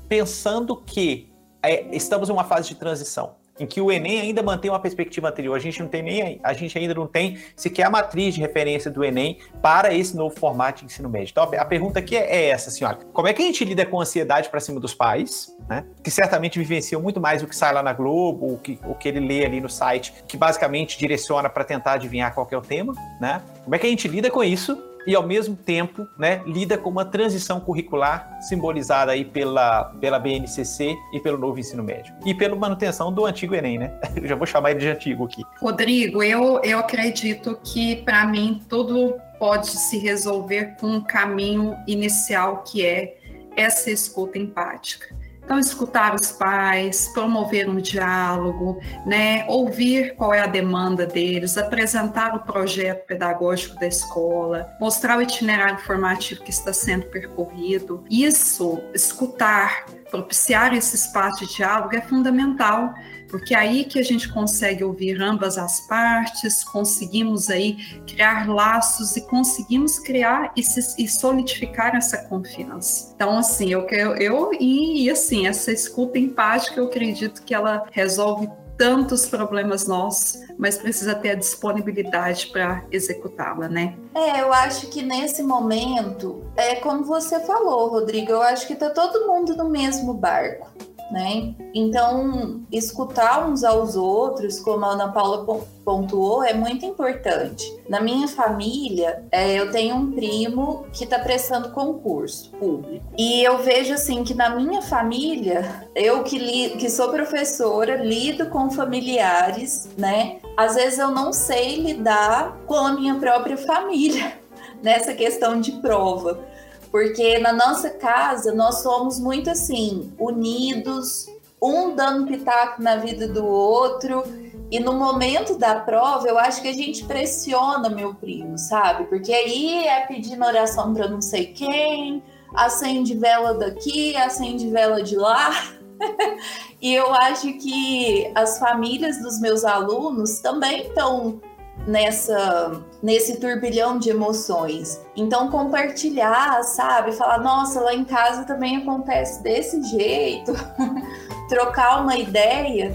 [0.08, 1.30] pensando que
[1.62, 3.36] é, estamos em uma fase de transição?
[3.60, 5.56] Em que o Enem ainda mantém uma perspectiva anterior.
[5.56, 8.90] A gente não tem nem a gente ainda não tem sequer a matriz de referência
[8.90, 11.32] do Enem para esse novo formato de ensino médio.
[11.32, 14.04] Então a pergunta aqui é, essa, senhora: como é que a gente lida com a
[14.04, 15.86] ansiedade para cima dos pais, né?
[16.04, 19.08] Que certamente vivenciam muito mais o que sai lá na Globo, o que, o que
[19.08, 22.94] ele lê ali no site, que basicamente direciona para tentar adivinhar qual é o tema,
[23.20, 23.42] né?
[23.64, 26.90] Como é que a gente lida com isso e ao mesmo tempo né, lida com
[26.90, 32.14] uma transição curricular simbolizada aí pela, pela BNCC e pelo novo ensino médio.
[32.26, 33.98] E pela manutenção do antigo Enem, né?
[34.22, 35.42] Eu já vou chamar ele de antigo aqui.
[35.62, 42.64] Rodrigo, eu, eu acredito que para mim tudo pode se resolver com um caminho inicial
[42.64, 43.16] que é
[43.56, 45.16] essa escuta empática.
[45.48, 52.36] Então, escutar os pais, promover um diálogo, né, ouvir qual é a demanda deles, apresentar
[52.36, 58.04] o projeto pedagógico da escola, mostrar o itinerário formativo que está sendo percorrido.
[58.10, 62.94] Isso, escutar, propiciar esse espaço de diálogo é fundamental
[63.30, 69.16] porque é aí que a gente consegue ouvir ambas as partes, conseguimos aí criar laços
[69.16, 73.12] e conseguimos criar e, se, e solidificar essa confiança.
[73.16, 73.88] Então, assim, eu,
[74.18, 80.40] eu, e, e assim, essa escuta empática, eu acredito que ela resolve tantos problemas nossos,
[80.58, 83.96] mas precisa ter a disponibilidade para executá-la, né?
[84.14, 88.92] É, eu acho que nesse momento, é como você falou, Rodrigo, eu acho que tá
[88.92, 91.54] todo mundo no mesmo barco né?
[91.74, 95.46] Então, escutar uns aos outros, como a Ana Paula
[95.84, 97.66] pontuou, é muito importante.
[97.88, 103.06] Na minha família, é, eu tenho um primo que está prestando concurso público.
[103.18, 108.48] E eu vejo assim que na minha família, eu que, li, que sou professora, lido
[108.48, 110.40] com familiares, né?
[110.58, 114.34] Às vezes eu não sei lidar com a minha própria família
[114.84, 116.57] nessa questão de prova.
[116.92, 121.28] Porque na nossa casa nós somos muito assim, unidos,
[121.62, 124.24] um dando pitaco na vida do outro.
[124.70, 129.06] E no momento da prova, eu acho que a gente pressiona meu primo, sabe?
[129.06, 132.22] Porque aí é pedindo oração para não sei quem,
[132.54, 135.52] acende vela daqui, acende vela de lá.
[136.82, 141.42] e eu acho que as famílias dos meus alunos também estão
[141.86, 145.02] nessa nesse turbilhão de emoções.
[145.16, 150.54] Então compartilhar, sabe, falar, nossa, lá em casa também acontece desse jeito.
[151.50, 152.92] Trocar uma ideia,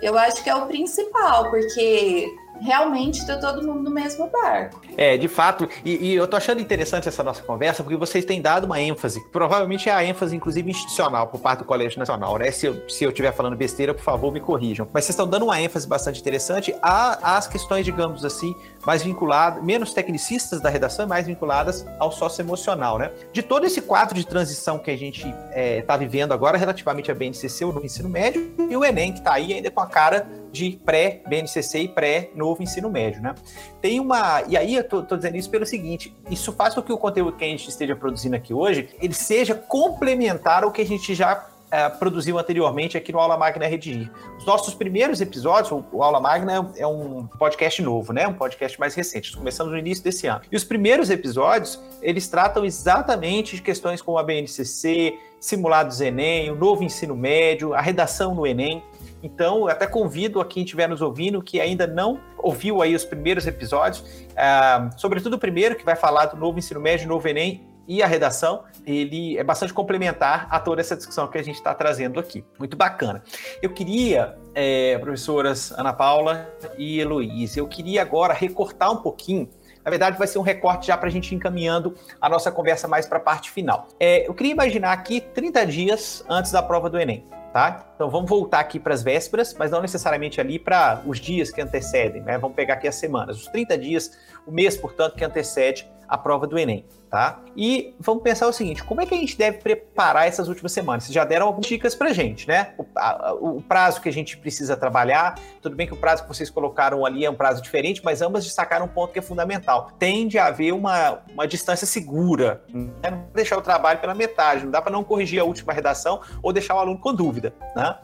[0.00, 2.26] eu acho que é o principal, porque
[2.60, 4.80] realmente tá todo mundo no mesmo barco.
[4.96, 8.40] É, de fato, e, e, eu tô achando interessante essa nossa conversa, porque vocês têm
[8.40, 12.50] dado uma ênfase, provavelmente é a ênfase, inclusive, institucional, por parte do Colégio Nacional, né?
[12.50, 14.86] Se eu, se eu estiver falando besteira, por favor, me corrijam.
[14.92, 19.92] Mas vocês estão dando uma ênfase bastante interessante às questões, digamos assim, mais vinculadas, menos
[19.92, 23.10] tecnicistas da redação e mais vinculadas ao socioemocional, né?
[23.32, 27.10] De todo esse quadro de transição que a gente está é, tá vivendo agora, relativamente
[27.10, 30.26] a BNCC, o ensino médio, e o Enem, que está aí ainda com a cara
[30.50, 33.34] de pré-BNCC e pré-novo ensino médio, né?
[33.80, 34.42] Tem uma...
[34.48, 37.36] E aí eu tô, tô, dizendo isso pelo seguinte, isso faz com que o conteúdo
[37.36, 41.46] que a gente esteja produzindo aqui hoje, ele seja complementar ao que a gente já
[41.70, 44.10] é, produziu anteriormente aqui no Aula Magna Redigir.
[44.36, 48.26] Os nossos primeiros episódios, o Aula Magna é um podcast novo, né?
[48.26, 49.36] Um podcast mais recente.
[49.36, 50.42] Começamos no início desse ano.
[50.50, 56.56] E os primeiros episódios, eles tratam exatamente de questões como a BNCC, simulados Enem, o
[56.56, 58.82] novo ensino médio, a redação no Enem.
[59.22, 63.04] Então, eu até convido a quem estiver nos ouvindo que ainda não ouviu aí os
[63.04, 67.69] primeiros episódios, uh, sobretudo o primeiro, que vai falar do novo ensino médio, novo Enem
[67.90, 71.74] e a redação, ele é bastante complementar a toda essa discussão que a gente está
[71.74, 72.44] trazendo aqui.
[72.56, 73.20] Muito bacana.
[73.60, 76.48] Eu queria, é, professoras Ana Paula
[76.78, 79.50] e Heloísa, eu queria agora recortar um pouquinho
[79.82, 83.06] na verdade, vai ser um recorte já para a gente encaminhando a nossa conversa mais
[83.06, 83.88] para a parte final.
[83.98, 87.86] É, eu queria imaginar aqui 30 dias antes da prova do Enem tá?
[87.94, 91.60] Então vamos voltar aqui para as vésperas, mas não necessariamente ali para os dias que
[91.60, 92.38] antecedem, né?
[92.38, 94.12] Vamos pegar aqui as semanas, os 30 dias,
[94.46, 97.40] o mês, portanto, que antecede a prova do Enem tá?
[97.56, 101.04] E vamos pensar o seguinte: como é que a gente deve preparar essas últimas semanas?
[101.04, 102.72] Vocês já deram algumas dicas pra gente, né?
[102.78, 106.28] O, a, o, prazo que a gente precisa trabalhar, tudo bem que o prazo que
[106.28, 109.90] vocês colocaram ali é um prazo diferente, mas ambas destacaram um ponto que é fundamental.
[109.98, 113.10] Tende a haver uma, uma distância segura, né?
[113.10, 116.52] não deixar o trabalho pela metade, não dá para não corrigir a última redação ou
[116.52, 117.98] deixar o aluno com dúvida, né?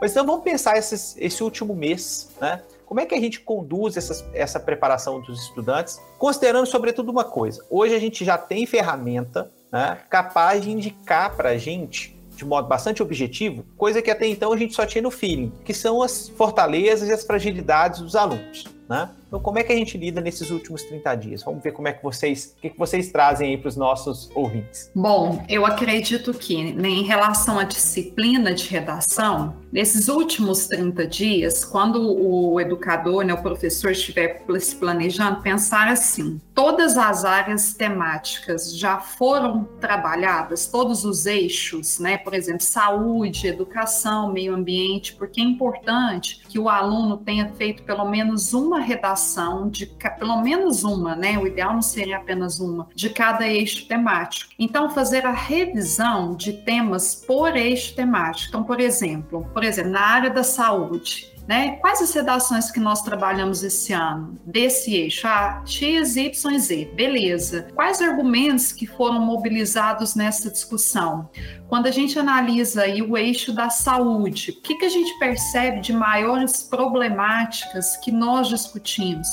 [0.00, 2.62] Mas então vamos pensar esses, esse último mês, né?
[2.88, 7.94] Como é que a gente conduz essa, preparação dos estudantes, considerando sobretudo uma coisa: hoje
[7.94, 13.02] a gente já tem ferramenta né, capaz de indicar para a gente de modo bastante
[13.02, 17.08] objetivo, coisa que até então a gente só tinha no feeling, que são as fortalezas
[17.08, 18.64] e as fragilidades dos alunos.
[18.88, 19.10] Né?
[19.26, 21.42] Então, como é que a gente lida nesses últimos 30 dias?
[21.42, 24.30] Vamos ver como é que vocês, o que, que vocês trazem aí para os nossos
[24.34, 24.90] ouvintes.
[24.94, 31.64] Bom, eu acredito que né, em relação à disciplina de redação, nesses últimos 30 dias,
[31.64, 38.74] quando o educador, né, o professor estiver se planejando, pensar assim: todas as áreas temáticas
[38.74, 42.16] já foram trabalhadas, todos os eixos, né?
[42.16, 48.04] Por exemplo, saúde, educação, meio ambiente, porque é importante que o aluno tenha feito pelo
[48.08, 49.86] menos uma redação de
[50.18, 51.38] pelo menos uma, né?
[51.38, 54.52] O ideal não seria apenas uma, de cada eixo temático.
[54.58, 58.48] Então, fazer a revisão de temas por eixo temático.
[58.48, 61.78] Então, por exemplo, por exemplo, na área da saúde, né?
[61.80, 65.26] Quais as redações que nós trabalhamos esse ano desse eixo?
[65.26, 66.92] Ah, X, Y, Z.
[66.94, 67.68] Beleza.
[67.74, 71.30] Quais argumentos que foram mobilizados nessa discussão?
[71.66, 75.80] Quando a gente analisa aí o eixo da saúde, o que, que a gente percebe
[75.80, 79.26] de maiores problemáticas que nós discutimos?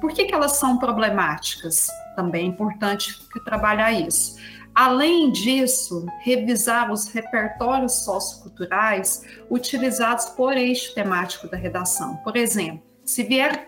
[0.00, 1.88] Por que, que elas são problemáticas?
[2.16, 4.38] Também é importante trabalhar isso.
[4.78, 12.14] Além disso, revisar os repertórios socioculturais utilizados por eixo temático da redação.
[12.18, 13.66] Por exemplo, se vier,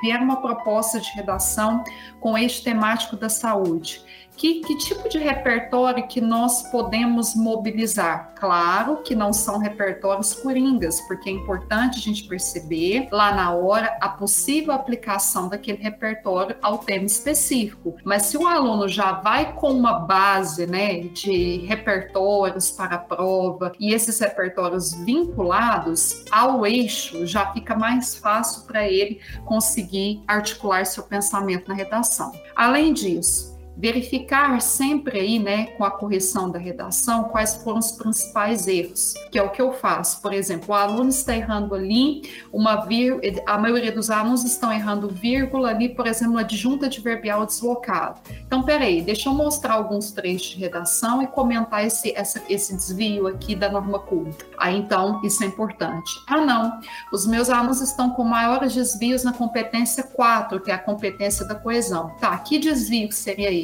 [0.00, 1.82] vier uma proposta de redação
[2.20, 4.00] com eixo temático da saúde,
[4.36, 8.32] que, que tipo de repertório que nós podemos mobilizar?
[8.34, 13.96] Claro que não são repertórios coringas, porque é importante a gente perceber lá na hora
[14.00, 17.96] a possível aplicação daquele repertório ao tema específico.
[18.04, 23.72] Mas se o aluno já vai com uma base né, de repertórios para a prova
[23.78, 31.04] e esses repertórios vinculados ao eixo, já fica mais fácil para ele conseguir articular seu
[31.04, 32.32] pensamento na redação.
[32.54, 38.66] Além disso, verificar sempre aí, né, com a correção da redação, quais foram os principais
[38.66, 40.20] erros, que é o que eu faço.
[40.22, 42.22] Por exemplo, o aluno está errando ali,
[42.52, 48.20] uma vir, a maioria dos alunos estão errando vírgula ali, por exemplo, adjunta adverbial deslocado.
[48.46, 53.26] Então, peraí, deixa eu mostrar alguns trechos de redação e comentar esse, essa, esse desvio
[53.26, 54.44] aqui da norma culta.
[54.58, 56.10] Aí, então, isso é importante.
[56.28, 56.80] Ah, não,
[57.12, 61.54] os meus alunos estão com maiores desvios na competência 4, que é a competência da
[61.54, 62.10] coesão.
[62.20, 63.63] Tá, que desvio seria esse?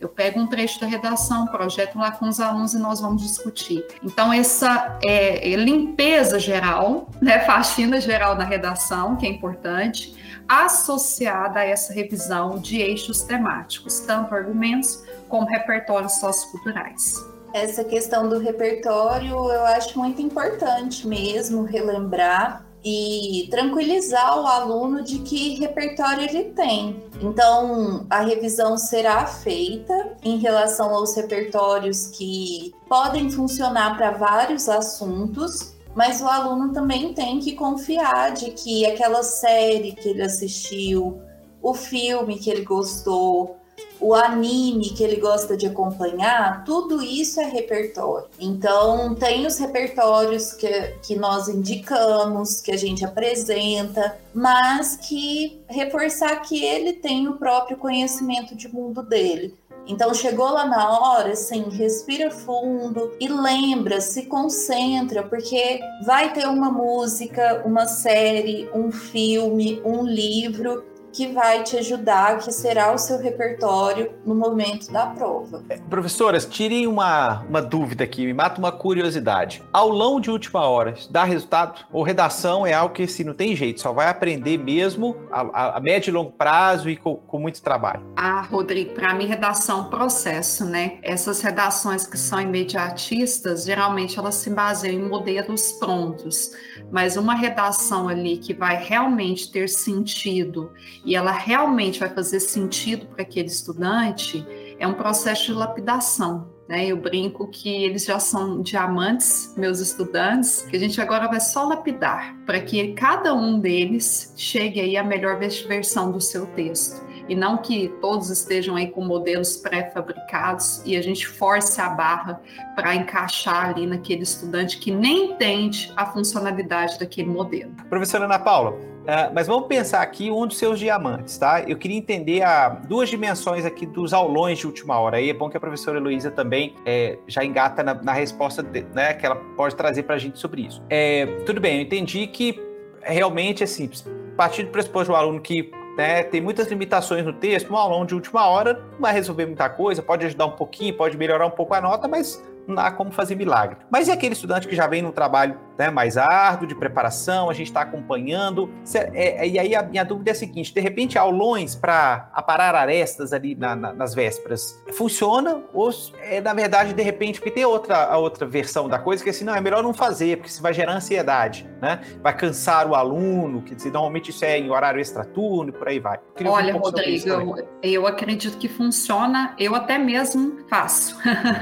[0.00, 3.86] Eu pego um trecho da redação, projeto lá com os alunos e nós vamos discutir.
[4.02, 10.16] Então, essa é, é limpeza geral, né, faxina geral na redação, que é importante,
[10.48, 17.14] associada a essa revisão de eixos temáticos, tanto argumentos como repertórios socioculturais.
[17.54, 25.18] Essa questão do repertório eu acho muito importante mesmo relembrar e tranquilizar o aluno de
[25.18, 27.02] que repertório ele tem.
[27.20, 35.74] Então, a revisão será feita em relação aos repertórios que podem funcionar para vários assuntos,
[35.94, 41.20] mas o aluno também tem que confiar de que aquela série que ele assistiu,
[41.62, 43.61] o filme que ele gostou,
[44.02, 48.26] o anime que ele gosta de acompanhar, tudo isso é repertório.
[48.38, 50.68] Então, tem os repertórios que,
[51.02, 57.76] que nós indicamos, que a gente apresenta, mas que reforçar que ele tem o próprio
[57.76, 59.54] conhecimento de mundo dele.
[59.86, 66.46] Então chegou lá na hora, assim, respira fundo e lembra, se concentra, porque vai ter
[66.46, 72.98] uma música, uma série, um filme, um livro que vai te ajudar, que será o
[72.98, 75.62] seu repertório no momento da prova.
[75.68, 79.62] É, professoras, tirem uma, uma dúvida aqui, me mata uma curiosidade.
[79.72, 81.84] Aulão de última hora, dá resultado?
[81.92, 85.76] Ou redação é algo que se assim, não tem jeito, só vai aprender mesmo a,
[85.76, 88.02] a médio e longo prazo e com, com muito trabalho?
[88.16, 90.98] Ah, Rodrigo, para mim redação é um processo, né?
[91.02, 96.52] Essas redações que são imediatistas, geralmente elas se baseiam em modelos prontos,
[96.92, 100.70] mas uma redação ali que vai realmente ter sentido
[101.04, 104.46] e ela realmente vai fazer sentido para aquele estudante,
[104.78, 106.52] é um processo de lapidação.
[106.68, 106.86] Né?
[106.86, 111.64] Eu brinco que eles já são diamantes, meus estudantes, que a gente agora vai só
[111.64, 117.34] lapidar para que cada um deles chegue aí à melhor versão do seu texto e
[117.34, 122.40] não que todos estejam aí com modelos pré-fabricados e a gente force a barra
[122.74, 127.72] para encaixar ali naquele estudante que nem entende a funcionalidade daquele modelo.
[127.88, 131.60] Professora Ana Paula, Uh, mas vamos pensar aqui um dos seus diamantes, tá?
[131.62, 135.16] Eu queria entender a, duas dimensões aqui dos aulões de última hora.
[135.16, 138.82] Aí é bom que a professora Heloísa também é, já engata na, na resposta de,
[138.94, 140.80] né, que ela pode trazer para a gente sobre isso.
[140.88, 142.62] É, tudo bem, eu entendi que
[143.02, 143.90] realmente, assim,
[144.36, 148.14] partir do pressuposto do aluno que né, tem muitas limitações no texto, um aulão de
[148.14, 151.74] última hora não vai resolver muita coisa, pode ajudar um pouquinho, pode melhorar um pouco
[151.74, 153.76] a nota, mas não há como fazer milagre.
[153.90, 157.54] Mas e aquele estudante que já vem num trabalho né, mais árduo, de preparação, a
[157.54, 158.70] gente está acompanhando.
[158.94, 162.74] É, é, e aí a minha dúvida é a seguinte: de repente, aulões para aparar
[162.74, 165.62] arestas ali na, na, nas vésperas, funciona?
[165.72, 165.90] Ou
[166.20, 169.32] é, na verdade, de repente, porque tem outra, a outra versão da coisa que é
[169.32, 172.00] assim, não, é melhor não fazer, porque isso vai gerar ansiedade, né?
[172.22, 176.18] Vai cansar o aluno, que normalmente isso é em horário extraturno e por aí vai.
[176.44, 181.16] Olha, um Rodrigo, eu, eu acredito que funciona, eu até mesmo faço,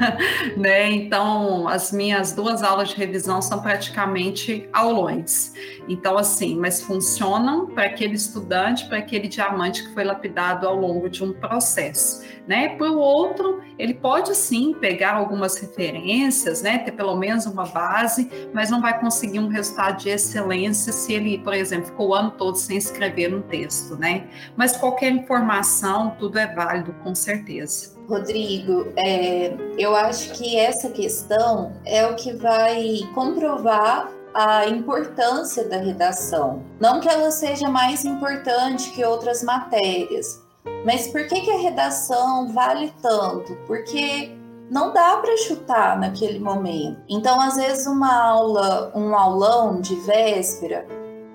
[0.57, 0.90] né?
[0.93, 5.53] Então, as minhas duas aulas de revisão são praticamente aulões.
[5.89, 11.09] Então, assim, mas funcionam para aquele estudante, para aquele diamante que foi lapidado ao longo
[11.09, 12.25] de um processo.
[12.45, 12.71] Né?
[12.71, 16.79] Para o outro, ele pode sim pegar algumas referências, né?
[16.79, 21.39] ter pelo menos uma base, mas não vai conseguir um resultado de excelência se ele,
[21.39, 23.95] por exemplo, ficou o ano todo sem escrever um texto.
[23.95, 24.27] Né?
[24.57, 28.00] Mas qualquer informação, tudo é válido, com certeza.
[28.09, 35.77] Rodrigo, é, eu acho que essa questão é o que vai comprovar a importância da
[35.77, 36.63] redação.
[36.81, 40.43] Não que ela seja mais importante que outras matérias,
[40.85, 43.55] mas por que, que a redação vale tanto?
[43.67, 44.37] Porque
[44.71, 47.01] não dá para chutar naquele momento.
[47.09, 50.87] Então, às vezes, uma aula, um aulão de véspera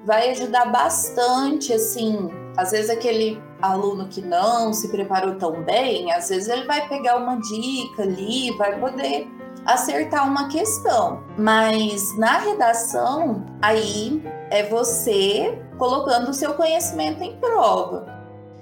[0.05, 3.41] vai ajudar bastante, assim, às vezes aquele
[3.71, 8.51] aluno que não se preparou tão bem, às vezes ele vai pegar uma dica ali,
[8.57, 9.27] vai poder
[9.65, 11.23] acertar uma questão.
[11.37, 18.13] Mas na redação, aí é você colocando o seu conhecimento em prova.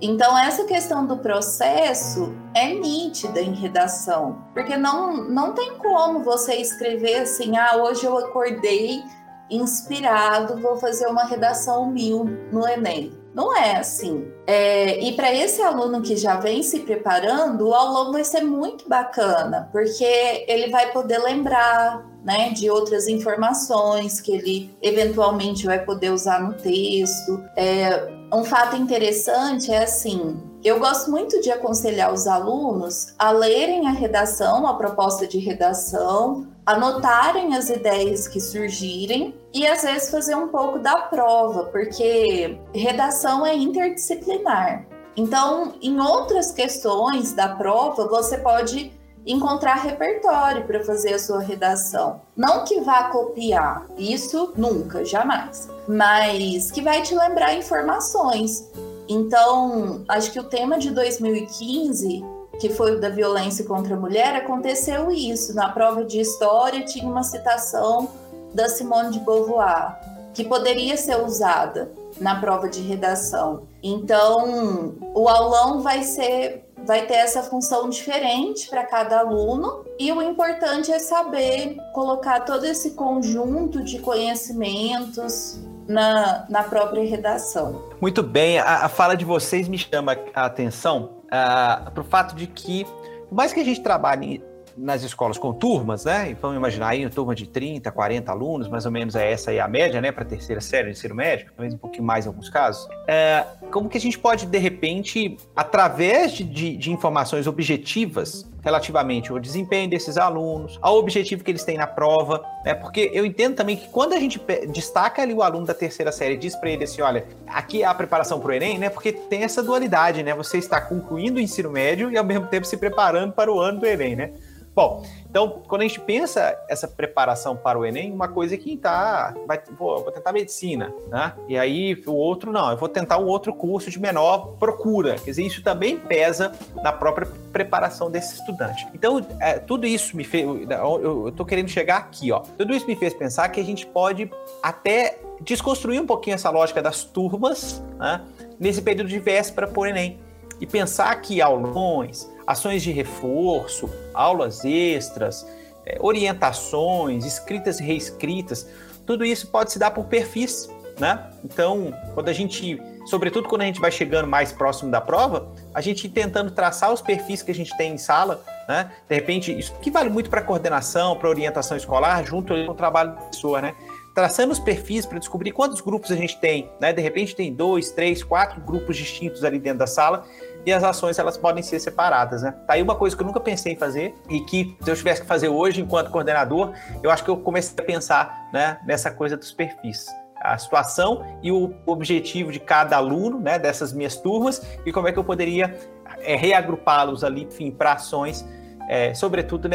[0.02, 6.56] Então, essa questão do processo é nítida em redação, porque não, não tem como você
[6.56, 9.02] escrever assim: ah, hoje eu acordei
[9.50, 13.23] inspirado, vou fazer uma redação mil no Enem.
[13.34, 14.28] Não é assim.
[14.46, 18.88] É, e para esse aluno que já vem se preparando, o aulão vai ser muito
[18.88, 26.12] bacana, porque ele vai poder lembrar né, de outras informações que ele eventualmente vai poder
[26.12, 27.44] usar no texto.
[27.58, 33.88] É, um fato interessante é assim: eu gosto muito de aconselhar os alunos a lerem
[33.88, 40.36] a redação, a proposta de redação, anotarem as ideias que surgirem e às vezes fazer
[40.36, 44.86] um pouco da prova, porque redação é interdisciplinar.
[45.18, 48.92] Então, em outras questões da prova, você pode
[49.26, 52.22] encontrar repertório para fazer a sua redação.
[52.36, 58.70] Não que vá copiar, isso nunca, jamais, mas que vai te lembrar informações.
[59.08, 62.24] Então, acho que o tema de 2015
[62.60, 65.56] que foi o da violência contra a mulher, aconteceu isso.
[65.56, 68.10] Na prova de história tinha uma citação
[68.54, 70.00] da Simone de Beauvoir,
[70.34, 73.64] que poderia ser usada na prova de redação.
[73.82, 80.22] Então, o aulão vai ser vai ter essa função diferente para cada aluno e o
[80.22, 87.84] importante é saber colocar todo esse conjunto de conhecimentos na, na própria redação.
[88.02, 92.36] Muito bem, a, a fala de vocês me chama a atenção uh, para o fato
[92.36, 92.86] de que,
[93.30, 94.44] por mais que a gente trabalhe
[94.78, 96.32] nas escolas com turmas, né?
[96.32, 99.52] E vamos imaginar aí uma turma de 30, 40 alunos, mais ou menos é essa
[99.52, 100.12] aí a média, né?
[100.12, 102.88] Para terceira série, ensino médio, talvez um pouquinho mais em alguns casos.
[103.08, 109.32] É, como que a gente pode, de repente, através de, de, de, informações objetivas relativamente
[109.32, 112.74] ao desempenho desses alunos, ao objetivo que eles têm na prova, né?
[112.74, 116.38] Porque eu entendo também que quando a gente destaca ali o aluno da terceira série,
[116.38, 118.90] diz para ele assim, olha, aqui é a preparação para o Enem, né?
[118.90, 120.34] Porque tem essa dualidade, né?
[120.34, 123.80] Você está concluindo o ensino médio e ao mesmo tempo se preparando para o ano
[123.80, 124.32] do Enem, né?
[124.76, 128.76] Bom, então, quando a gente pensa essa preparação para o Enem, uma coisa é que
[128.76, 131.34] tá, vai, vou, vou, tentar medicina, né?
[131.48, 135.16] E aí o outro não, eu vou tentar um outro curso de menor procura.
[135.16, 136.52] Quer dizer, isso também pesa
[136.82, 138.88] na própria preparação desse estudante.
[138.96, 142.40] Então, é, tudo isso me fez, eu, estou querendo chegar aqui, ó.
[142.40, 144.30] Tudo isso me fez pensar que a gente pode
[144.62, 148.22] até desconstruir um pouquinho essa lógica das turmas, né?
[148.60, 150.20] Nesse período de véspera o Enem
[150.60, 155.46] e pensar que aulões, ações de reforço, aulas extras,
[155.86, 158.68] é, orientações, escritas e reescritas,
[159.06, 160.70] tudo isso pode se dar por perfis,
[161.00, 161.30] né?
[161.44, 165.82] Então, quando a gente, sobretudo quando a gente vai chegando mais próximo da prova, a
[165.82, 168.92] gente tentando traçar os perfis que a gente tem em sala, né?
[169.08, 173.12] De repente, isso que vale muito para coordenação, para orientação escolar, junto com o trabalho
[173.12, 173.76] da pessoa, né?
[174.16, 176.94] Traçando os perfis para descobrir quantos grupos a gente tem, né?
[176.94, 180.24] De repente tem dois, três, quatro grupos distintos ali dentro da sala
[180.66, 182.52] e as ações elas podem ser separadas, né?
[182.66, 185.22] Tá aí uma coisa que eu nunca pensei em fazer e que se eu tivesse
[185.22, 189.36] que fazer hoje enquanto coordenador, eu acho que eu comecei a pensar, né, nessa coisa
[189.38, 190.08] dos perfis
[190.42, 195.12] a situação e o objetivo de cada aluno, né, dessas minhas turmas, e como é
[195.14, 195.74] que eu poderia
[196.20, 198.46] é, reagrupá-los ali, enfim, para ações
[198.88, 199.68] é, sobretudo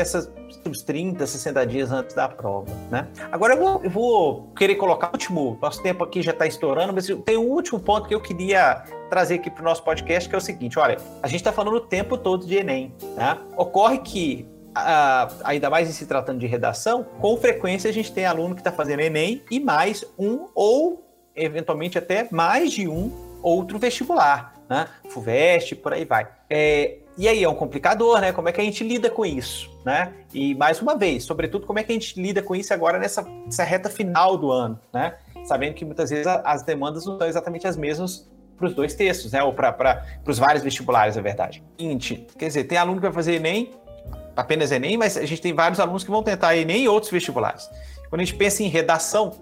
[0.68, 3.08] nesses 30, 60 dias antes da prova, né?
[3.30, 6.92] Agora eu vou, eu vou querer colocar o último, nosso tempo aqui já está estourando,
[6.92, 10.34] mas tem um último ponto que eu queria trazer aqui para o nosso podcast, que
[10.34, 13.38] é o seguinte, olha, a gente está falando o tempo todo de Enem, né?
[13.56, 14.46] Ocorre que
[15.42, 18.70] ainda mais em se tratando de redação, com frequência a gente tem aluno que está
[18.70, 21.04] fazendo Enem e mais um ou
[21.34, 23.10] eventualmente até mais de um
[23.42, 24.88] outro vestibular, né?
[25.08, 26.28] FUVEST, por aí vai.
[26.50, 28.32] É, e aí é um complicador, né?
[28.32, 30.12] Como é que a gente lida com isso, né?
[30.32, 33.22] E mais uma vez, sobretudo, como é que a gente lida com isso agora nessa,
[33.22, 35.16] nessa reta final do ano, né?
[35.44, 39.32] Sabendo que muitas vezes as demandas não são exatamente as mesmas para os dois textos,
[39.32, 39.42] né?
[39.42, 41.60] Ou para os vários vestibulares, é verdade.
[41.76, 43.72] Seguinte, quer dizer, tem aluno que vai fazer Enem,
[44.36, 47.68] apenas Enem, mas a gente tem vários alunos que vão tentar Enem e outros vestibulares.
[48.08, 49.32] Quando a gente pensa em redação,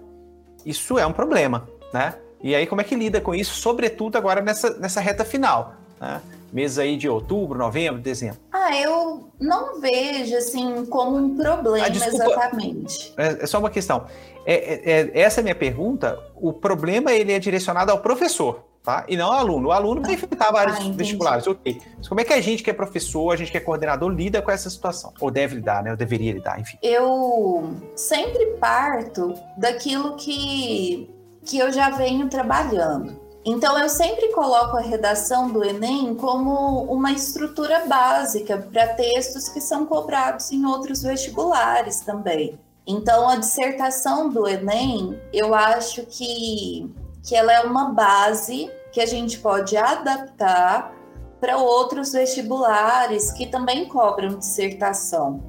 [0.65, 2.15] isso é um problema, né?
[2.41, 6.21] E aí, como é que lida com isso, sobretudo agora nessa, nessa reta final, né?
[6.51, 8.39] Meses aí de outubro, novembro, dezembro?
[8.51, 13.13] Ah, eu não vejo assim como um problema ah, desculpa, exatamente.
[13.17, 14.05] É, é, só uma questão.
[14.45, 16.17] É, é, é, essa é a minha pergunta.
[16.35, 19.05] O problema ele é direcionado ao professor, tá?
[19.07, 19.69] E não ao aluno.
[19.69, 21.79] O aluno vai enfrentar vários ah, vestibulares, ok.
[21.97, 24.41] Mas como é que a gente que é professor, a gente que é coordenador, lida
[24.41, 25.13] com essa situação?
[25.19, 25.91] Ou deve lidar, né?
[25.91, 26.77] Ou deveria lidar, enfim.
[26.81, 31.09] Eu sempre parto daquilo que,
[31.45, 33.26] que eu já venho trabalhando.
[33.49, 39.61] Então, eu sempre coloco a redação do Enem como uma estrutura básica para textos que
[39.61, 42.59] são cobrados em outros vestibulares também.
[42.85, 46.93] Então, a dissertação do Enem, eu acho que,
[47.23, 50.93] que ela é uma base que a gente pode adaptar
[51.39, 55.41] para outros vestibulares que também cobram dissertação.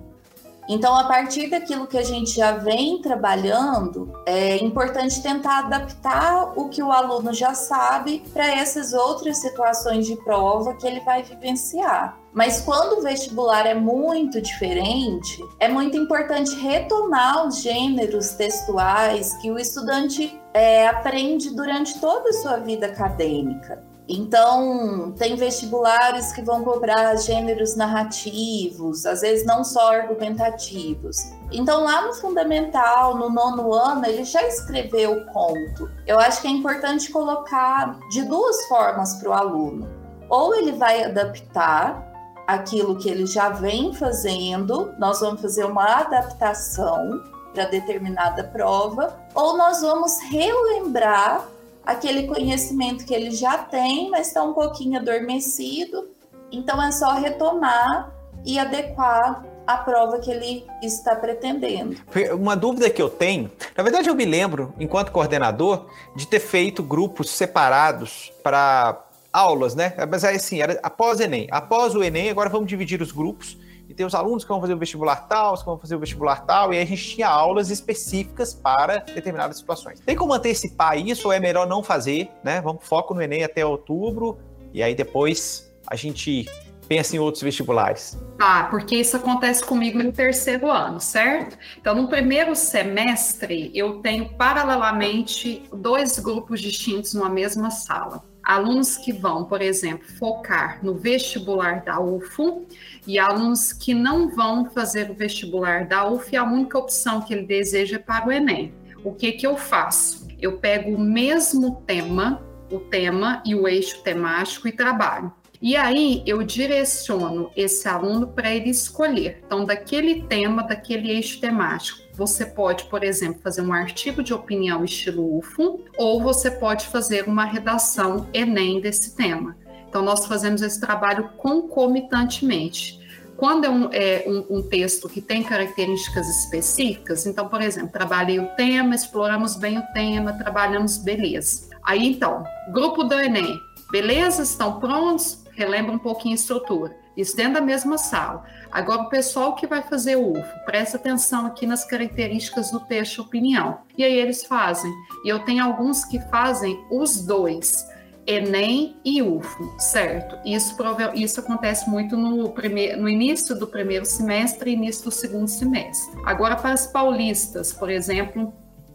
[0.68, 6.68] Então, a partir daquilo que a gente já vem trabalhando, é importante tentar adaptar o
[6.68, 12.18] que o aluno já sabe para essas outras situações de prova que ele vai vivenciar.
[12.34, 19.50] Mas quando o vestibular é muito diferente, é muito importante retomar os gêneros textuais que
[19.50, 23.87] o estudante é, aprende durante toda a sua vida acadêmica.
[24.08, 31.16] Então, tem vestibulares que vão cobrar gêneros narrativos, às vezes não só argumentativos.
[31.52, 35.90] Então, lá no fundamental, no nono ano, ele já escreveu o conto.
[36.06, 39.86] Eu acho que é importante colocar de duas formas para o aluno.
[40.30, 42.06] Ou ele vai adaptar
[42.46, 49.56] aquilo que ele já vem fazendo, nós vamos fazer uma adaptação para determinada prova, ou
[49.58, 51.46] nós vamos relembrar
[51.88, 56.10] aquele conhecimento que ele já tem, mas está um pouquinho adormecido.
[56.52, 58.12] Então é só retomar
[58.44, 61.96] e adequar a prova que ele está pretendendo.
[62.38, 66.82] Uma dúvida que eu tenho, na verdade eu me lembro, enquanto coordenador, de ter feito
[66.82, 69.94] grupos separados para aulas, né?
[70.10, 71.48] Mas assim, era após o Enem.
[71.50, 73.56] Após o Enem, agora vamos dividir os grupos
[73.98, 76.46] tem os alunos que vão fazer o vestibular tal, os que vão fazer o vestibular
[76.46, 79.98] tal, e a gente tinha aulas específicas para determinadas situações.
[79.98, 82.60] Tem como antecipar isso ou é melhor não fazer, né?
[82.60, 84.38] Vamos foco no Enem até outubro
[84.72, 86.48] e aí depois a gente
[86.86, 88.16] pensa em outros vestibulares?
[88.38, 91.58] Ah, porque isso acontece comigo no terceiro ano, certo?
[91.76, 99.12] Então, no primeiro semestre, eu tenho paralelamente dois grupos distintos numa mesma sala alunos que
[99.12, 102.66] vão, por exemplo, focar no vestibular da UFO
[103.06, 107.44] e alunos que não vão fazer o vestibular da UF, a única opção que ele
[107.44, 108.72] deseja é para o Enem.
[109.04, 110.26] O que que eu faço?
[110.40, 112.42] Eu pego o mesmo tema,
[112.72, 115.30] o tema e o eixo temático e trabalho.
[115.60, 119.42] E aí eu direciono esse aluno para ele escolher.
[119.44, 124.84] Então, daquele tema, daquele eixo temático, você pode, por exemplo, fazer um artigo de opinião
[124.84, 129.56] estilo UFO, ou você pode fazer uma redação Enem desse tema.
[129.88, 132.98] Então, nós fazemos esse trabalho concomitantemente.
[133.36, 138.40] Quando é, um, é um, um, texto que tem características específicas, então, por exemplo, trabalhei
[138.40, 141.68] o tema, exploramos bem o tema, trabalhamos beleza.
[141.84, 142.42] Aí, então,
[142.72, 143.56] grupo do Enem,
[143.92, 144.42] beleza?
[144.42, 145.46] Estão prontos?
[145.58, 146.96] relembra um pouquinho a estrutura.
[147.16, 148.44] Isso dentro da mesma sala.
[148.70, 153.22] Agora, o pessoal que vai fazer o UFO, presta atenção aqui nas características do texto
[153.22, 153.78] opinião.
[153.96, 154.92] E aí eles fazem.
[155.24, 157.86] E eu tenho alguns que fazem os dois.
[158.26, 160.38] Enem e UFO, certo?
[160.44, 160.76] Isso,
[161.14, 162.54] isso acontece muito no,
[162.98, 166.20] no início do primeiro semestre e início do segundo semestre.
[166.26, 168.52] Agora, para as paulistas, por exemplo,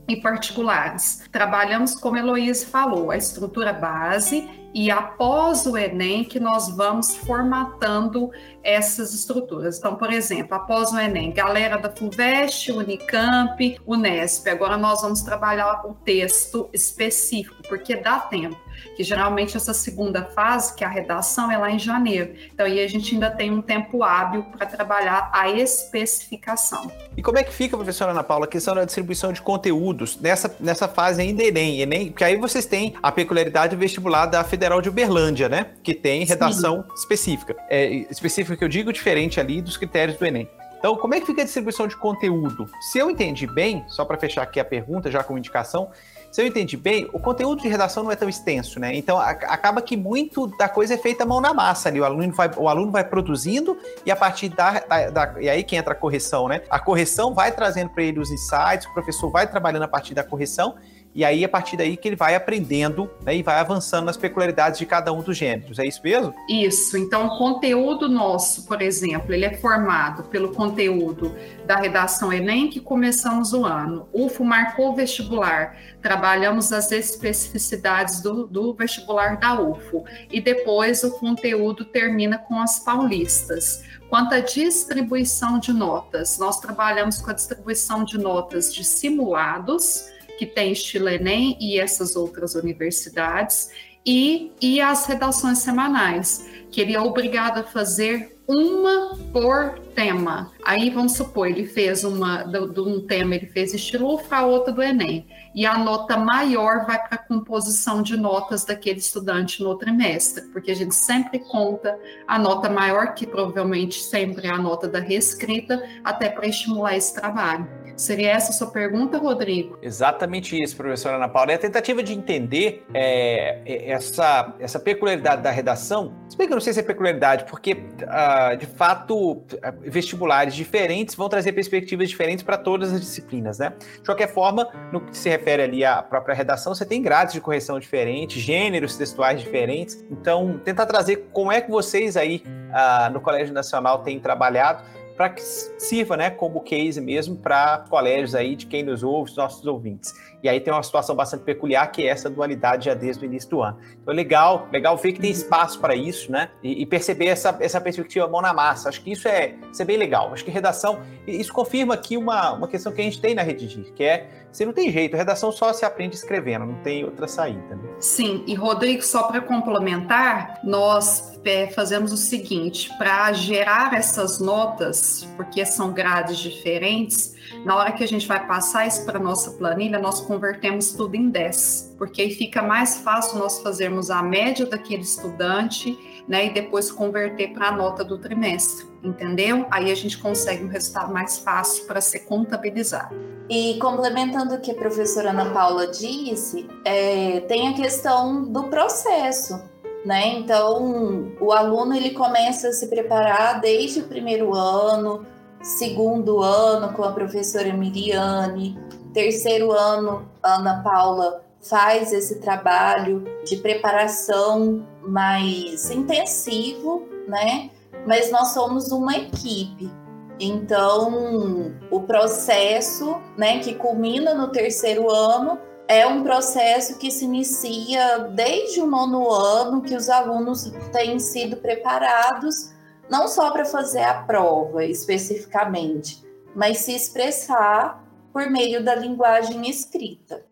[0.08, 1.24] e particulares.
[1.32, 7.16] Trabalhamos, como a Heloísa falou, a estrutura base e após o Enem que nós vamos
[7.16, 8.32] formatando
[8.64, 9.78] essas estruturas.
[9.78, 15.86] Então, por exemplo, após o Enem, galera da FUVEST, Unicamp, Unesp, agora nós vamos trabalhar
[15.86, 18.58] o texto específico, porque dá tempo
[18.96, 22.34] que geralmente essa segunda fase, que é a redação, é lá em janeiro.
[22.54, 26.92] Então, aí a gente ainda tem um tempo hábil para trabalhar a especificação.
[27.16, 30.56] E como é que fica, professora Ana Paula, a questão da distribuição de conteúdos nessa,
[30.60, 31.82] nessa fase ainda Enem?
[31.82, 35.72] Enem porque aí vocês têm a peculiaridade vestibular da Federal de Uberlândia, né?
[35.84, 36.94] Que tem redação Sim.
[36.96, 37.54] específica.
[37.70, 40.50] É, específica que eu digo, diferente ali dos critérios do Enem.
[40.80, 42.70] Então, como é que fica a distribuição de conteúdo?
[42.92, 45.90] Se eu entendi bem, só para fechar aqui a pergunta, já com indicação,
[46.32, 48.96] se eu entendi bem, o conteúdo de redação não é tão extenso, né?
[48.96, 52.00] Então a, acaba que muito da coisa é feita mão na massa ali.
[52.00, 55.64] O aluno vai, o aluno vai produzindo e a partir da, da, da E aí
[55.64, 56.62] que entra a correção, né?
[56.70, 60.24] A correção vai trazendo para ele os insights, o professor vai trabalhando a partir da
[60.24, 60.76] correção
[61.16, 64.80] e aí, a partir daí, que ele vai aprendendo né, e vai avançando nas peculiaridades
[64.80, 65.78] de cada um dos gêneros.
[65.78, 66.34] É isso mesmo?
[66.50, 66.98] Isso.
[66.98, 71.36] Então, o conteúdo nosso, por exemplo, ele é formado pelo conteúdo
[71.68, 74.08] da redação Enem, que começamos o ano.
[74.12, 75.78] UFO marcou o vestibular.
[76.02, 80.04] Trabalhamos as especificidades do, do vestibular da UFO.
[80.32, 83.84] E depois o conteúdo termina com as paulistas.
[84.10, 90.46] Quanto à distribuição de notas, nós trabalhamos com a distribuição de notas de simulados que
[90.46, 93.70] tem estilo Enem e essas outras universidades,
[94.06, 100.52] e, e as redações semanais, que ele é obrigado a fazer uma por tema.
[100.66, 104.82] Aí vamos supor, ele fez uma de um tema, ele fez estilo a outra do
[104.82, 105.26] Enem.
[105.54, 110.72] E a nota maior vai para a composição de notas daquele estudante no trimestre, porque
[110.72, 111.98] a gente sempre conta
[112.28, 117.14] a nota maior, que provavelmente sempre é a nota da reescrita, até para estimular esse
[117.14, 117.68] trabalho.
[117.96, 119.78] Seria essa a sua pergunta, Rodrigo?
[119.82, 121.52] Exatamente isso, professora Ana Paula.
[121.52, 126.54] É a tentativa de entender é, é, essa, essa peculiaridade da redação, se bem que
[126.54, 129.44] eu não sei se é peculiaridade, porque, uh, de fato,
[129.82, 133.74] vestibulares diferentes vão trazer perspectivas diferentes para todas as disciplinas, né?
[133.98, 137.42] De qualquer forma, no que se refere ali à própria redação, você tem grades de
[137.42, 140.04] correção diferentes, gêneros textuais diferentes.
[140.10, 144.84] Então, tentar trazer como é que vocês aí uh, no Colégio Nacional têm trabalhado
[145.16, 149.38] para que sirva né, como case mesmo para colégios aí de quem nos ouve, os
[149.38, 150.14] nossos ouvintes.
[150.44, 153.50] E aí tem uma situação bastante peculiar que é essa dualidade já desde o início
[153.50, 153.78] do ano.
[154.02, 156.50] Então é legal, legal ver que tem espaço para isso, né?
[156.62, 158.90] E, e, perceber essa, essa perspectiva mão na massa.
[158.90, 160.34] Acho que isso é, isso é bem legal.
[160.34, 163.94] Acho que redação, isso confirma aqui uma, uma questão que a gente tem na Redigir,
[163.94, 167.76] que é, você não tem jeito, redação só se aprende escrevendo, não tem outra saída.
[167.76, 167.90] Né?
[168.00, 175.28] Sim, e Rodrigo, só para complementar, nós é, fazemos o seguinte: para gerar essas notas,
[175.36, 177.34] porque são grades diferentes,
[177.66, 181.30] na hora que a gente vai passar isso para nossa planilha, nós convertemos tudo em
[181.30, 186.90] 10, porque aí fica mais fácil nós fazermos a média daquele estudante, né, e depois
[186.90, 189.66] converter para a nota do trimestre, entendeu?
[189.70, 193.14] Aí a gente consegue um resultado mais fácil para ser contabilizado.
[193.50, 199.74] E complementando o que a professora Ana Paula disse, é, tem a questão do processo
[200.06, 200.36] né?
[200.38, 205.26] Então, o aluno ele começa a se preparar desde o primeiro ano,
[205.64, 208.78] segundo ano com a professora Miriane,
[209.14, 217.70] terceiro ano Ana Paula faz esse trabalho de preparação mais intensivo, né?
[218.06, 219.90] Mas nós somos uma equipe.
[220.38, 225.58] Então, o processo, né, que culmina no terceiro ano,
[225.88, 231.56] é um processo que se inicia desde o nono ano, que os alunos têm sido
[231.58, 232.73] preparados
[233.14, 238.04] não só para fazer a prova especificamente, mas se expressar
[238.34, 240.44] por meio da linguagem escrita.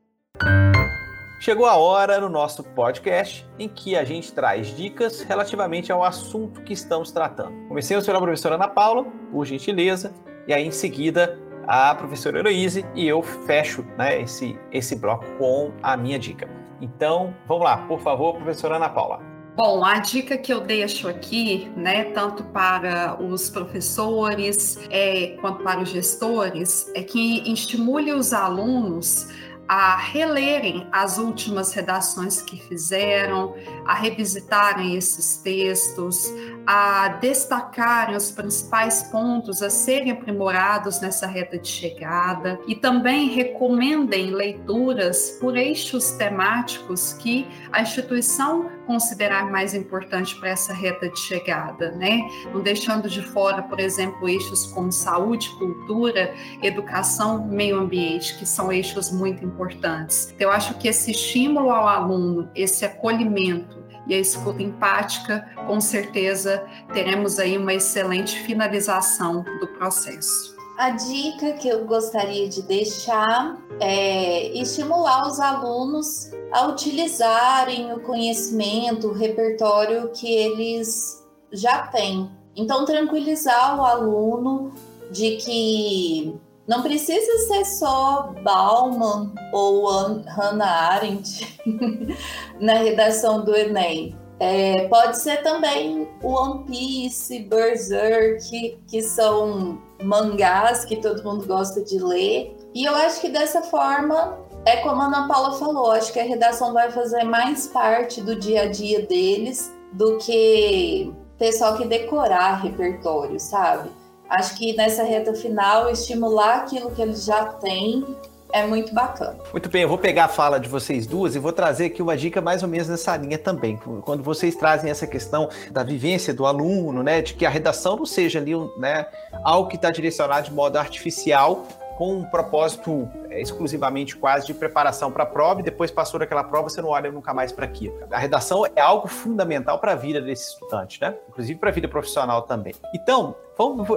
[1.39, 6.61] Chegou a hora no nosso podcast em que a gente traz dicas relativamente ao assunto
[6.61, 7.67] que estamos tratando.
[7.67, 10.13] Comecemos pela professora Ana Paula, por gentileza,
[10.47, 15.71] e aí em seguida a professora Heloíse e eu fecho né, esse, esse bloco com
[15.81, 16.47] a minha dica.
[16.79, 19.30] Então, vamos lá, por favor, professora Ana Paula.
[19.53, 25.81] Bom, a dica que eu deixo aqui, né, tanto para os professores é, quanto para
[25.81, 29.27] os gestores, é que estimule os alunos
[29.67, 36.29] a relerem as últimas redações que fizeram, a revisitarem esses textos,
[36.67, 44.31] a destacarem os principais pontos a serem aprimorados nessa reta de chegada e também recomendem
[44.31, 51.91] leituras por eixos temáticos que a instituição considerar mais importante para essa reta de chegada,
[51.91, 52.19] né?
[52.53, 58.71] Não deixando de fora, por exemplo, eixos como saúde, cultura, educação, meio ambiente, que são
[58.71, 60.31] eixos muito importantes.
[60.35, 65.79] Então, eu acho que esse estímulo ao aluno, esse acolhimento e a escuta empática, com
[65.79, 70.50] certeza teremos aí uma excelente finalização do processo.
[70.81, 79.09] A dica que eu gostaria de deixar é estimular os alunos a utilizarem o conhecimento,
[79.09, 82.31] o repertório que eles já têm.
[82.55, 84.73] Então, tranquilizar o aluno
[85.11, 86.35] de que
[86.67, 91.59] não precisa ser só Bauman ou Hannah Arendt
[92.59, 94.17] na redação do Enem.
[94.39, 101.99] É, pode ser também One Piece, Berserk, que são mangás que todo mundo gosta de
[101.99, 102.55] ler.
[102.73, 106.23] E eu acho que dessa forma, é como a Ana Paula falou, acho que a
[106.23, 112.61] redação vai fazer mais parte do dia a dia deles do que pessoal que decorar
[112.61, 113.89] repertório, sabe?
[114.29, 118.05] Acho que nessa reta final, estimular aquilo que eles já têm
[118.53, 119.37] é muito bacana.
[119.51, 122.15] Muito bem, eu vou pegar a fala de vocês duas e vou trazer aqui uma
[122.15, 123.77] dica mais ou menos nessa linha também.
[124.03, 128.05] Quando vocês trazem essa questão da vivência do aluno, né, de que a redação não
[128.05, 129.07] seja ali, né,
[129.43, 131.65] algo que está direcionado de modo artificial
[131.97, 136.43] com um propósito é, exclusivamente quase de preparação para a prova e depois passou daquela
[136.43, 137.95] prova, você não olha nunca mais para aquilo.
[138.09, 141.15] A redação é algo fundamental para a vida desse estudante, né?
[141.29, 142.73] Inclusive para a vida profissional também.
[142.95, 143.35] Então,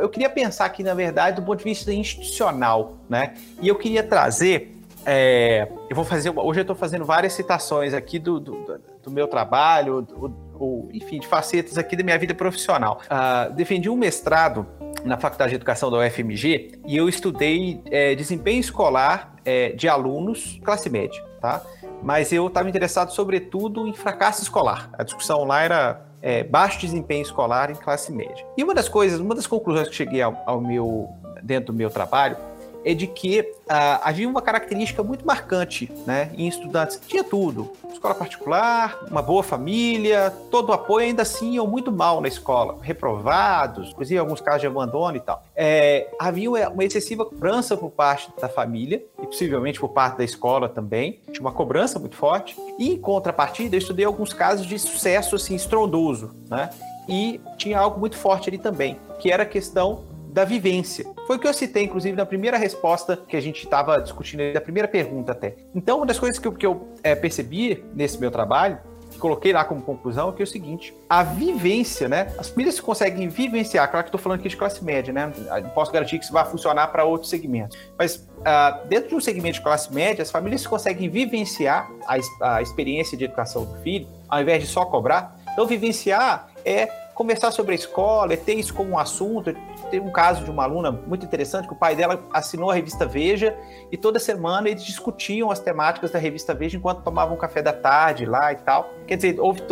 [0.01, 3.35] eu queria pensar aqui, na verdade, do ponto de vista institucional, né?
[3.61, 4.73] E eu queria trazer.
[5.07, 6.31] É, eu vou fazer.
[6.31, 11.27] Hoje eu estou fazendo várias citações aqui do, do, do meu trabalho, do, enfim, de
[11.27, 13.01] facetas aqui da minha vida profissional.
[13.05, 14.67] Uh, defendi um mestrado
[15.05, 20.59] na Faculdade de Educação da UFMG e eu estudei é, desempenho escolar é, de alunos
[20.65, 21.63] classe média, tá?
[22.03, 24.91] Mas eu estava interessado sobretudo em fracasso escolar.
[24.95, 28.47] A discussão lá era é, baixo desempenho escolar em classe média.
[28.57, 31.91] E uma das coisas, uma das conclusões que cheguei ao, ao meu dentro do meu
[31.91, 32.39] trabalho
[32.85, 37.73] é de que ah, havia uma característica muito marcante né, em estudantes que tinha tudo.
[37.93, 42.77] Escola particular, uma boa família, todo o apoio, ainda assim iam muito mal na escola,
[42.83, 45.43] reprovados, inclusive alguns casos de abandono e tal.
[45.57, 50.69] É, havia uma excessiva cobrança por parte da família e possivelmente por parte da escola
[50.69, 51.21] também.
[51.33, 52.57] Tinha uma cobrança muito forte.
[52.79, 56.71] E em contrapartida, eu estudei alguns casos de sucesso assim, estrondoso, né?
[57.09, 61.07] E tinha algo muito forte ali também, que era a questão da vivência.
[61.29, 64.61] Foi o que eu citei, inclusive, na primeira resposta que a gente estava discutindo, da
[64.61, 65.55] primeira pergunta até.
[65.73, 68.77] Então, uma das coisas que eu, que eu é, percebi nesse meu trabalho,
[69.13, 72.35] que coloquei lá como conclusão, é que é o seguinte: a vivência, né?
[72.37, 75.33] As famílias conseguem vivenciar, claro que estou falando aqui de classe média, né?
[75.63, 77.79] Não posso garantir que isso vai funcionar para outros segmentos.
[77.97, 82.61] Mas uh, dentro de um segmento de classe média, as famílias conseguem vivenciar a, a
[82.61, 85.39] experiência de educação do filho, ao invés de só cobrar.
[85.53, 89.55] Então, vivenciar é conversar sobre a escola, é ter isso como um assunto,
[89.91, 93.07] teve um caso de uma aluna muito interessante que o pai dela assinou a revista
[93.07, 93.57] Veja
[93.91, 98.27] e toda semana eles discutiam as temáticas da revista Veja enquanto tomavam café da tarde
[98.27, 98.91] lá e tal.
[99.07, 99.63] Quer dizer, houve,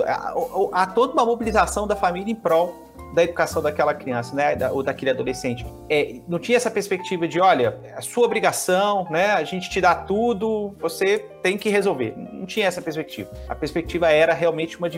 [0.72, 5.10] há toda uma mobilização da família em prol da educação daquela criança, né, ou daquele
[5.10, 5.66] adolescente.
[5.88, 9.80] É, não tinha essa perspectiva de, olha, é a sua obrigação, né, a gente te
[9.80, 12.14] dá tudo, você tem que resolver.
[12.16, 13.30] Não tinha essa perspectiva.
[13.48, 14.88] A perspectiva era realmente uma,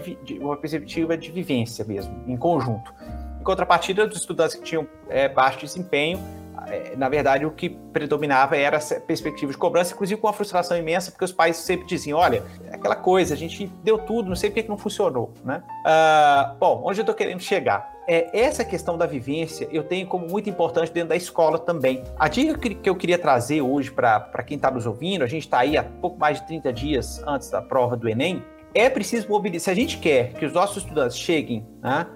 [0.40, 2.94] uma perspectiva de vivência mesmo, em conjunto.
[3.40, 6.18] Em contrapartida, dos estudantes que tinham é, baixo desempenho,
[6.96, 11.10] na verdade, o que predominava era essa perspectiva de cobrança, inclusive com uma frustração imensa,
[11.10, 14.50] porque os pais sempre diziam: olha, é aquela coisa, a gente deu tudo, não sei
[14.50, 15.32] por que não funcionou.
[15.44, 15.62] Né?
[15.84, 17.92] Uh, bom, onde eu estou querendo chegar?
[18.06, 22.02] É, essa questão da vivência eu tenho como muito importante dentro da escola também.
[22.18, 25.60] A dica que eu queria trazer hoje para quem está nos ouvindo, a gente está
[25.60, 28.44] aí há pouco mais de 30 dias antes da prova do Enem,
[28.74, 29.64] é preciso mobilizar.
[29.64, 32.06] Se a gente quer que os nossos estudantes cheguem né,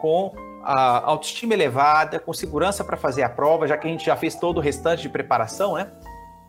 [0.00, 0.32] com
[0.70, 4.34] a autoestima elevada, com segurança para fazer a prova, já que a gente já fez
[4.34, 5.90] todo o restante de preparação, né?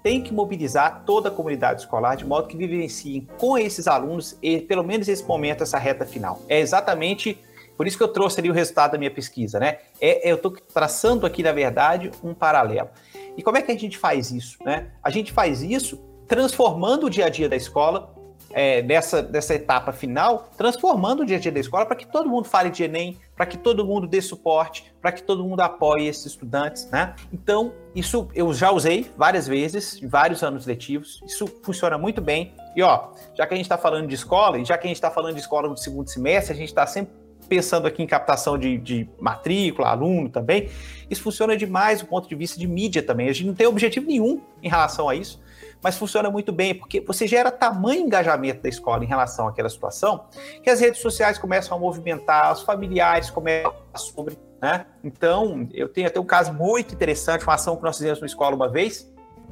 [0.03, 4.59] Tem que mobilizar toda a comunidade escolar de modo que vivenciem com esses alunos, e,
[4.59, 6.41] pelo menos esse momento, essa reta final.
[6.49, 7.41] É exatamente
[7.77, 9.77] por isso que eu trouxe ali o resultado da minha pesquisa, né?
[10.01, 12.89] É, eu estou traçando aqui, na verdade, um paralelo.
[13.37, 14.57] E como é que a gente faz isso?
[14.65, 14.87] Né?
[15.01, 15.97] A gente faz isso
[16.27, 18.13] transformando o dia a dia da escola
[18.51, 22.29] é, nessa, nessa etapa final, transformando o dia a dia da escola para que todo
[22.29, 26.07] mundo fale de Enem, para que todo mundo dê suporte, para que todo mundo apoie
[26.07, 27.15] esses estudantes, né?
[27.31, 32.53] Então, isso eu já usei várias vezes, em vários anos letivos, isso funciona muito bem.
[32.75, 34.97] E ó, já que a gente está falando de escola, e já que a gente
[34.97, 37.13] está falando de escola no segundo semestre, a gente está sempre
[37.47, 40.69] pensando aqui em captação de, de, matrícula, aluno também,
[41.09, 43.27] isso funciona demais do ponto de vista de mídia também.
[43.27, 45.39] A gente não tem objetivo nenhum em relação a isso
[45.81, 50.25] mas funciona muito bem, porque você gera tamanho engajamento da escola em relação àquela situação,
[50.61, 54.85] que as redes sociais começam a movimentar, os familiares começam a sobre, né?
[55.03, 58.55] Então, eu tenho até um caso muito interessante, uma ação que nós fizemos na escola
[58.55, 59.09] uma vez,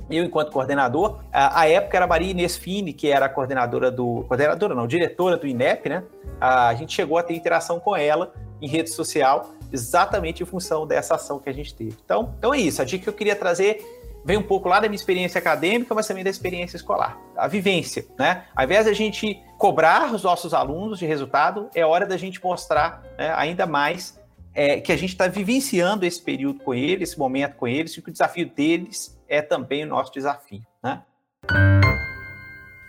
[0.10, 3.92] eu enquanto coordenador, a, a época era a Maria Inês Fini, que era a coordenadora
[3.92, 6.04] do, coordenadora não, diretora do INEP, né?
[6.40, 10.88] A, a gente chegou a ter interação com ela em rede social, exatamente em função
[10.88, 11.96] dessa ação que a gente teve.
[12.04, 13.97] Então, então é isso, a dica que eu queria trazer
[14.28, 17.18] vem um pouco lá da minha experiência acadêmica, mas também da experiência escolar.
[17.38, 18.44] A vivência, né?
[18.54, 23.02] Ao invés da gente cobrar os nossos alunos de resultado, é hora da gente mostrar
[23.18, 24.20] né, ainda mais
[24.54, 28.02] é, que a gente está vivenciando esse período com eles, esse momento com eles, e
[28.02, 31.04] que o desafio deles é também o nosso desafio, né?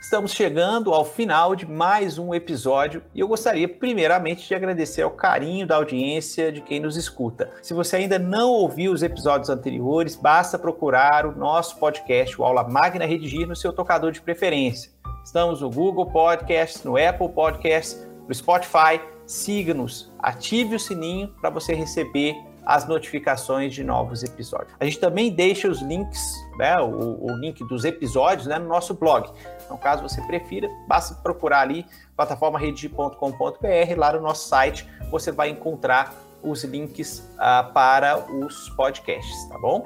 [0.08, 5.10] Estamos chegando ao final de mais um episódio e eu gostaria, primeiramente, de agradecer ao
[5.10, 7.50] carinho da audiência de quem nos escuta.
[7.60, 12.66] Se você ainda não ouviu os episódios anteriores, basta procurar o nosso podcast, o Aula
[12.66, 14.90] Magna Redigir, no seu tocador de preferência.
[15.22, 18.98] Estamos no Google Podcasts, no Apple Podcasts, no Spotify.
[19.26, 22.34] Siga-nos, ative o sininho para você receber
[22.64, 24.74] as notificações de novos episódios.
[24.80, 26.22] A gente também deixa os links,
[26.58, 29.30] né, o, o link dos episódios né, no nosso blog.
[29.64, 31.86] Então, caso você prefira, basta procurar ali
[32.16, 39.58] plataformaredigir.com.br, lá no nosso site você vai encontrar os links uh, para os podcasts, tá
[39.58, 39.84] bom?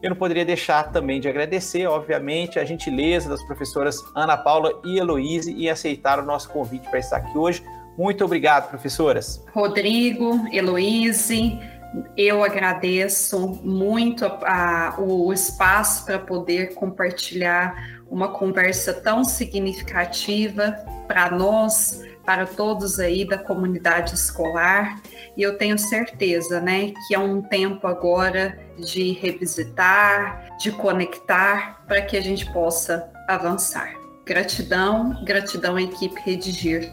[0.00, 4.98] Eu não poderia deixar também de agradecer, obviamente, a gentileza das professoras Ana Paula e
[4.98, 7.64] Heloíse em aceitar o nosso convite para estar aqui hoje.
[7.96, 9.44] Muito obrigado, professoras.
[9.52, 11.58] Rodrigo, Heloíse,
[12.16, 20.72] eu agradeço muito a, a, o espaço para poder compartilhar uma conversa tão significativa
[21.06, 25.00] para nós, para todos aí da comunidade escolar
[25.36, 32.02] e eu tenho certeza, né, que é um tempo agora de revisitar, de conectar para
[32.02, 33.94] que a gente possa avançar.
[34.26, 36.92] Gratidão, gratidão à equipe Redigir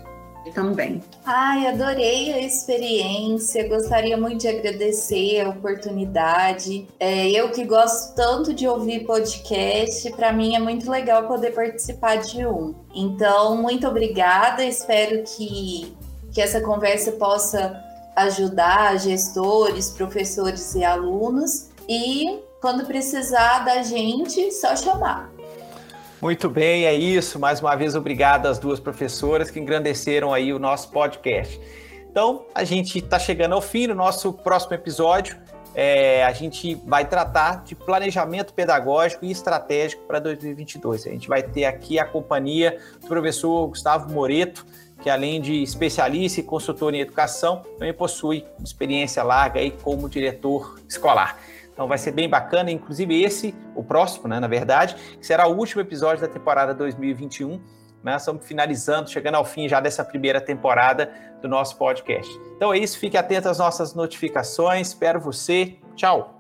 [0.51, 1.03] também.
[1.25, 6.87] Ai, adorei a experiência, gostaria muito de agradecer a oportunidade.
[6.99, 12.17] É, eu que gosto tanto de ouvir podcast, para mim é muito legal poder participar
[12.17, 12.73] de um.
[12.93, 15.95] Então, muito obrigada, espero que,
[16.33, 17.83] que essa conversa possa
[18.15, 21.69] ajudar gestores, professores e alunos.
[21.87, 25.34] E quando precisar da gente, só chamar.
[26.21, 27.37] Muito bem, é isso.
[27.37, 31.59] Mais uma vez, obrigado às duas professoras que engrandeceram aí o nosso podcast.
[32.09, 35.37] Então, a gente está chegando ao fim do nosso próximo episódio.
[35.75, 41.05] É, a gente vai tratar de planejamento pedagógico e estratégico para 2022.
[41.05, 44.65] A gente vai ter aqui a companhia do professor Gustavo Moreto,
[45.03, 50.79] que além de especialista e consultor em educação, também possui experiência larga aí como diretor
[50.87, 51.37] escolar.
[51.75, 55.81] Então vai ser bem bacana, inclusive esse, o próximo, né, na verdade, será o último
[55.81, 57.61] episódio da temporada 2021.
[58.01, 58.15] Né?
[58.15, 61.11] Estamos finalizando, chegando ao fim já dessa primeira temporada
[61.41, 62.33] do nosso podcast.
[62.55, 64.87] Então é isso, fique atento às nossas notificações.
[64.87, 65.75] Espero você.
[65.95, 66.34] Tchau!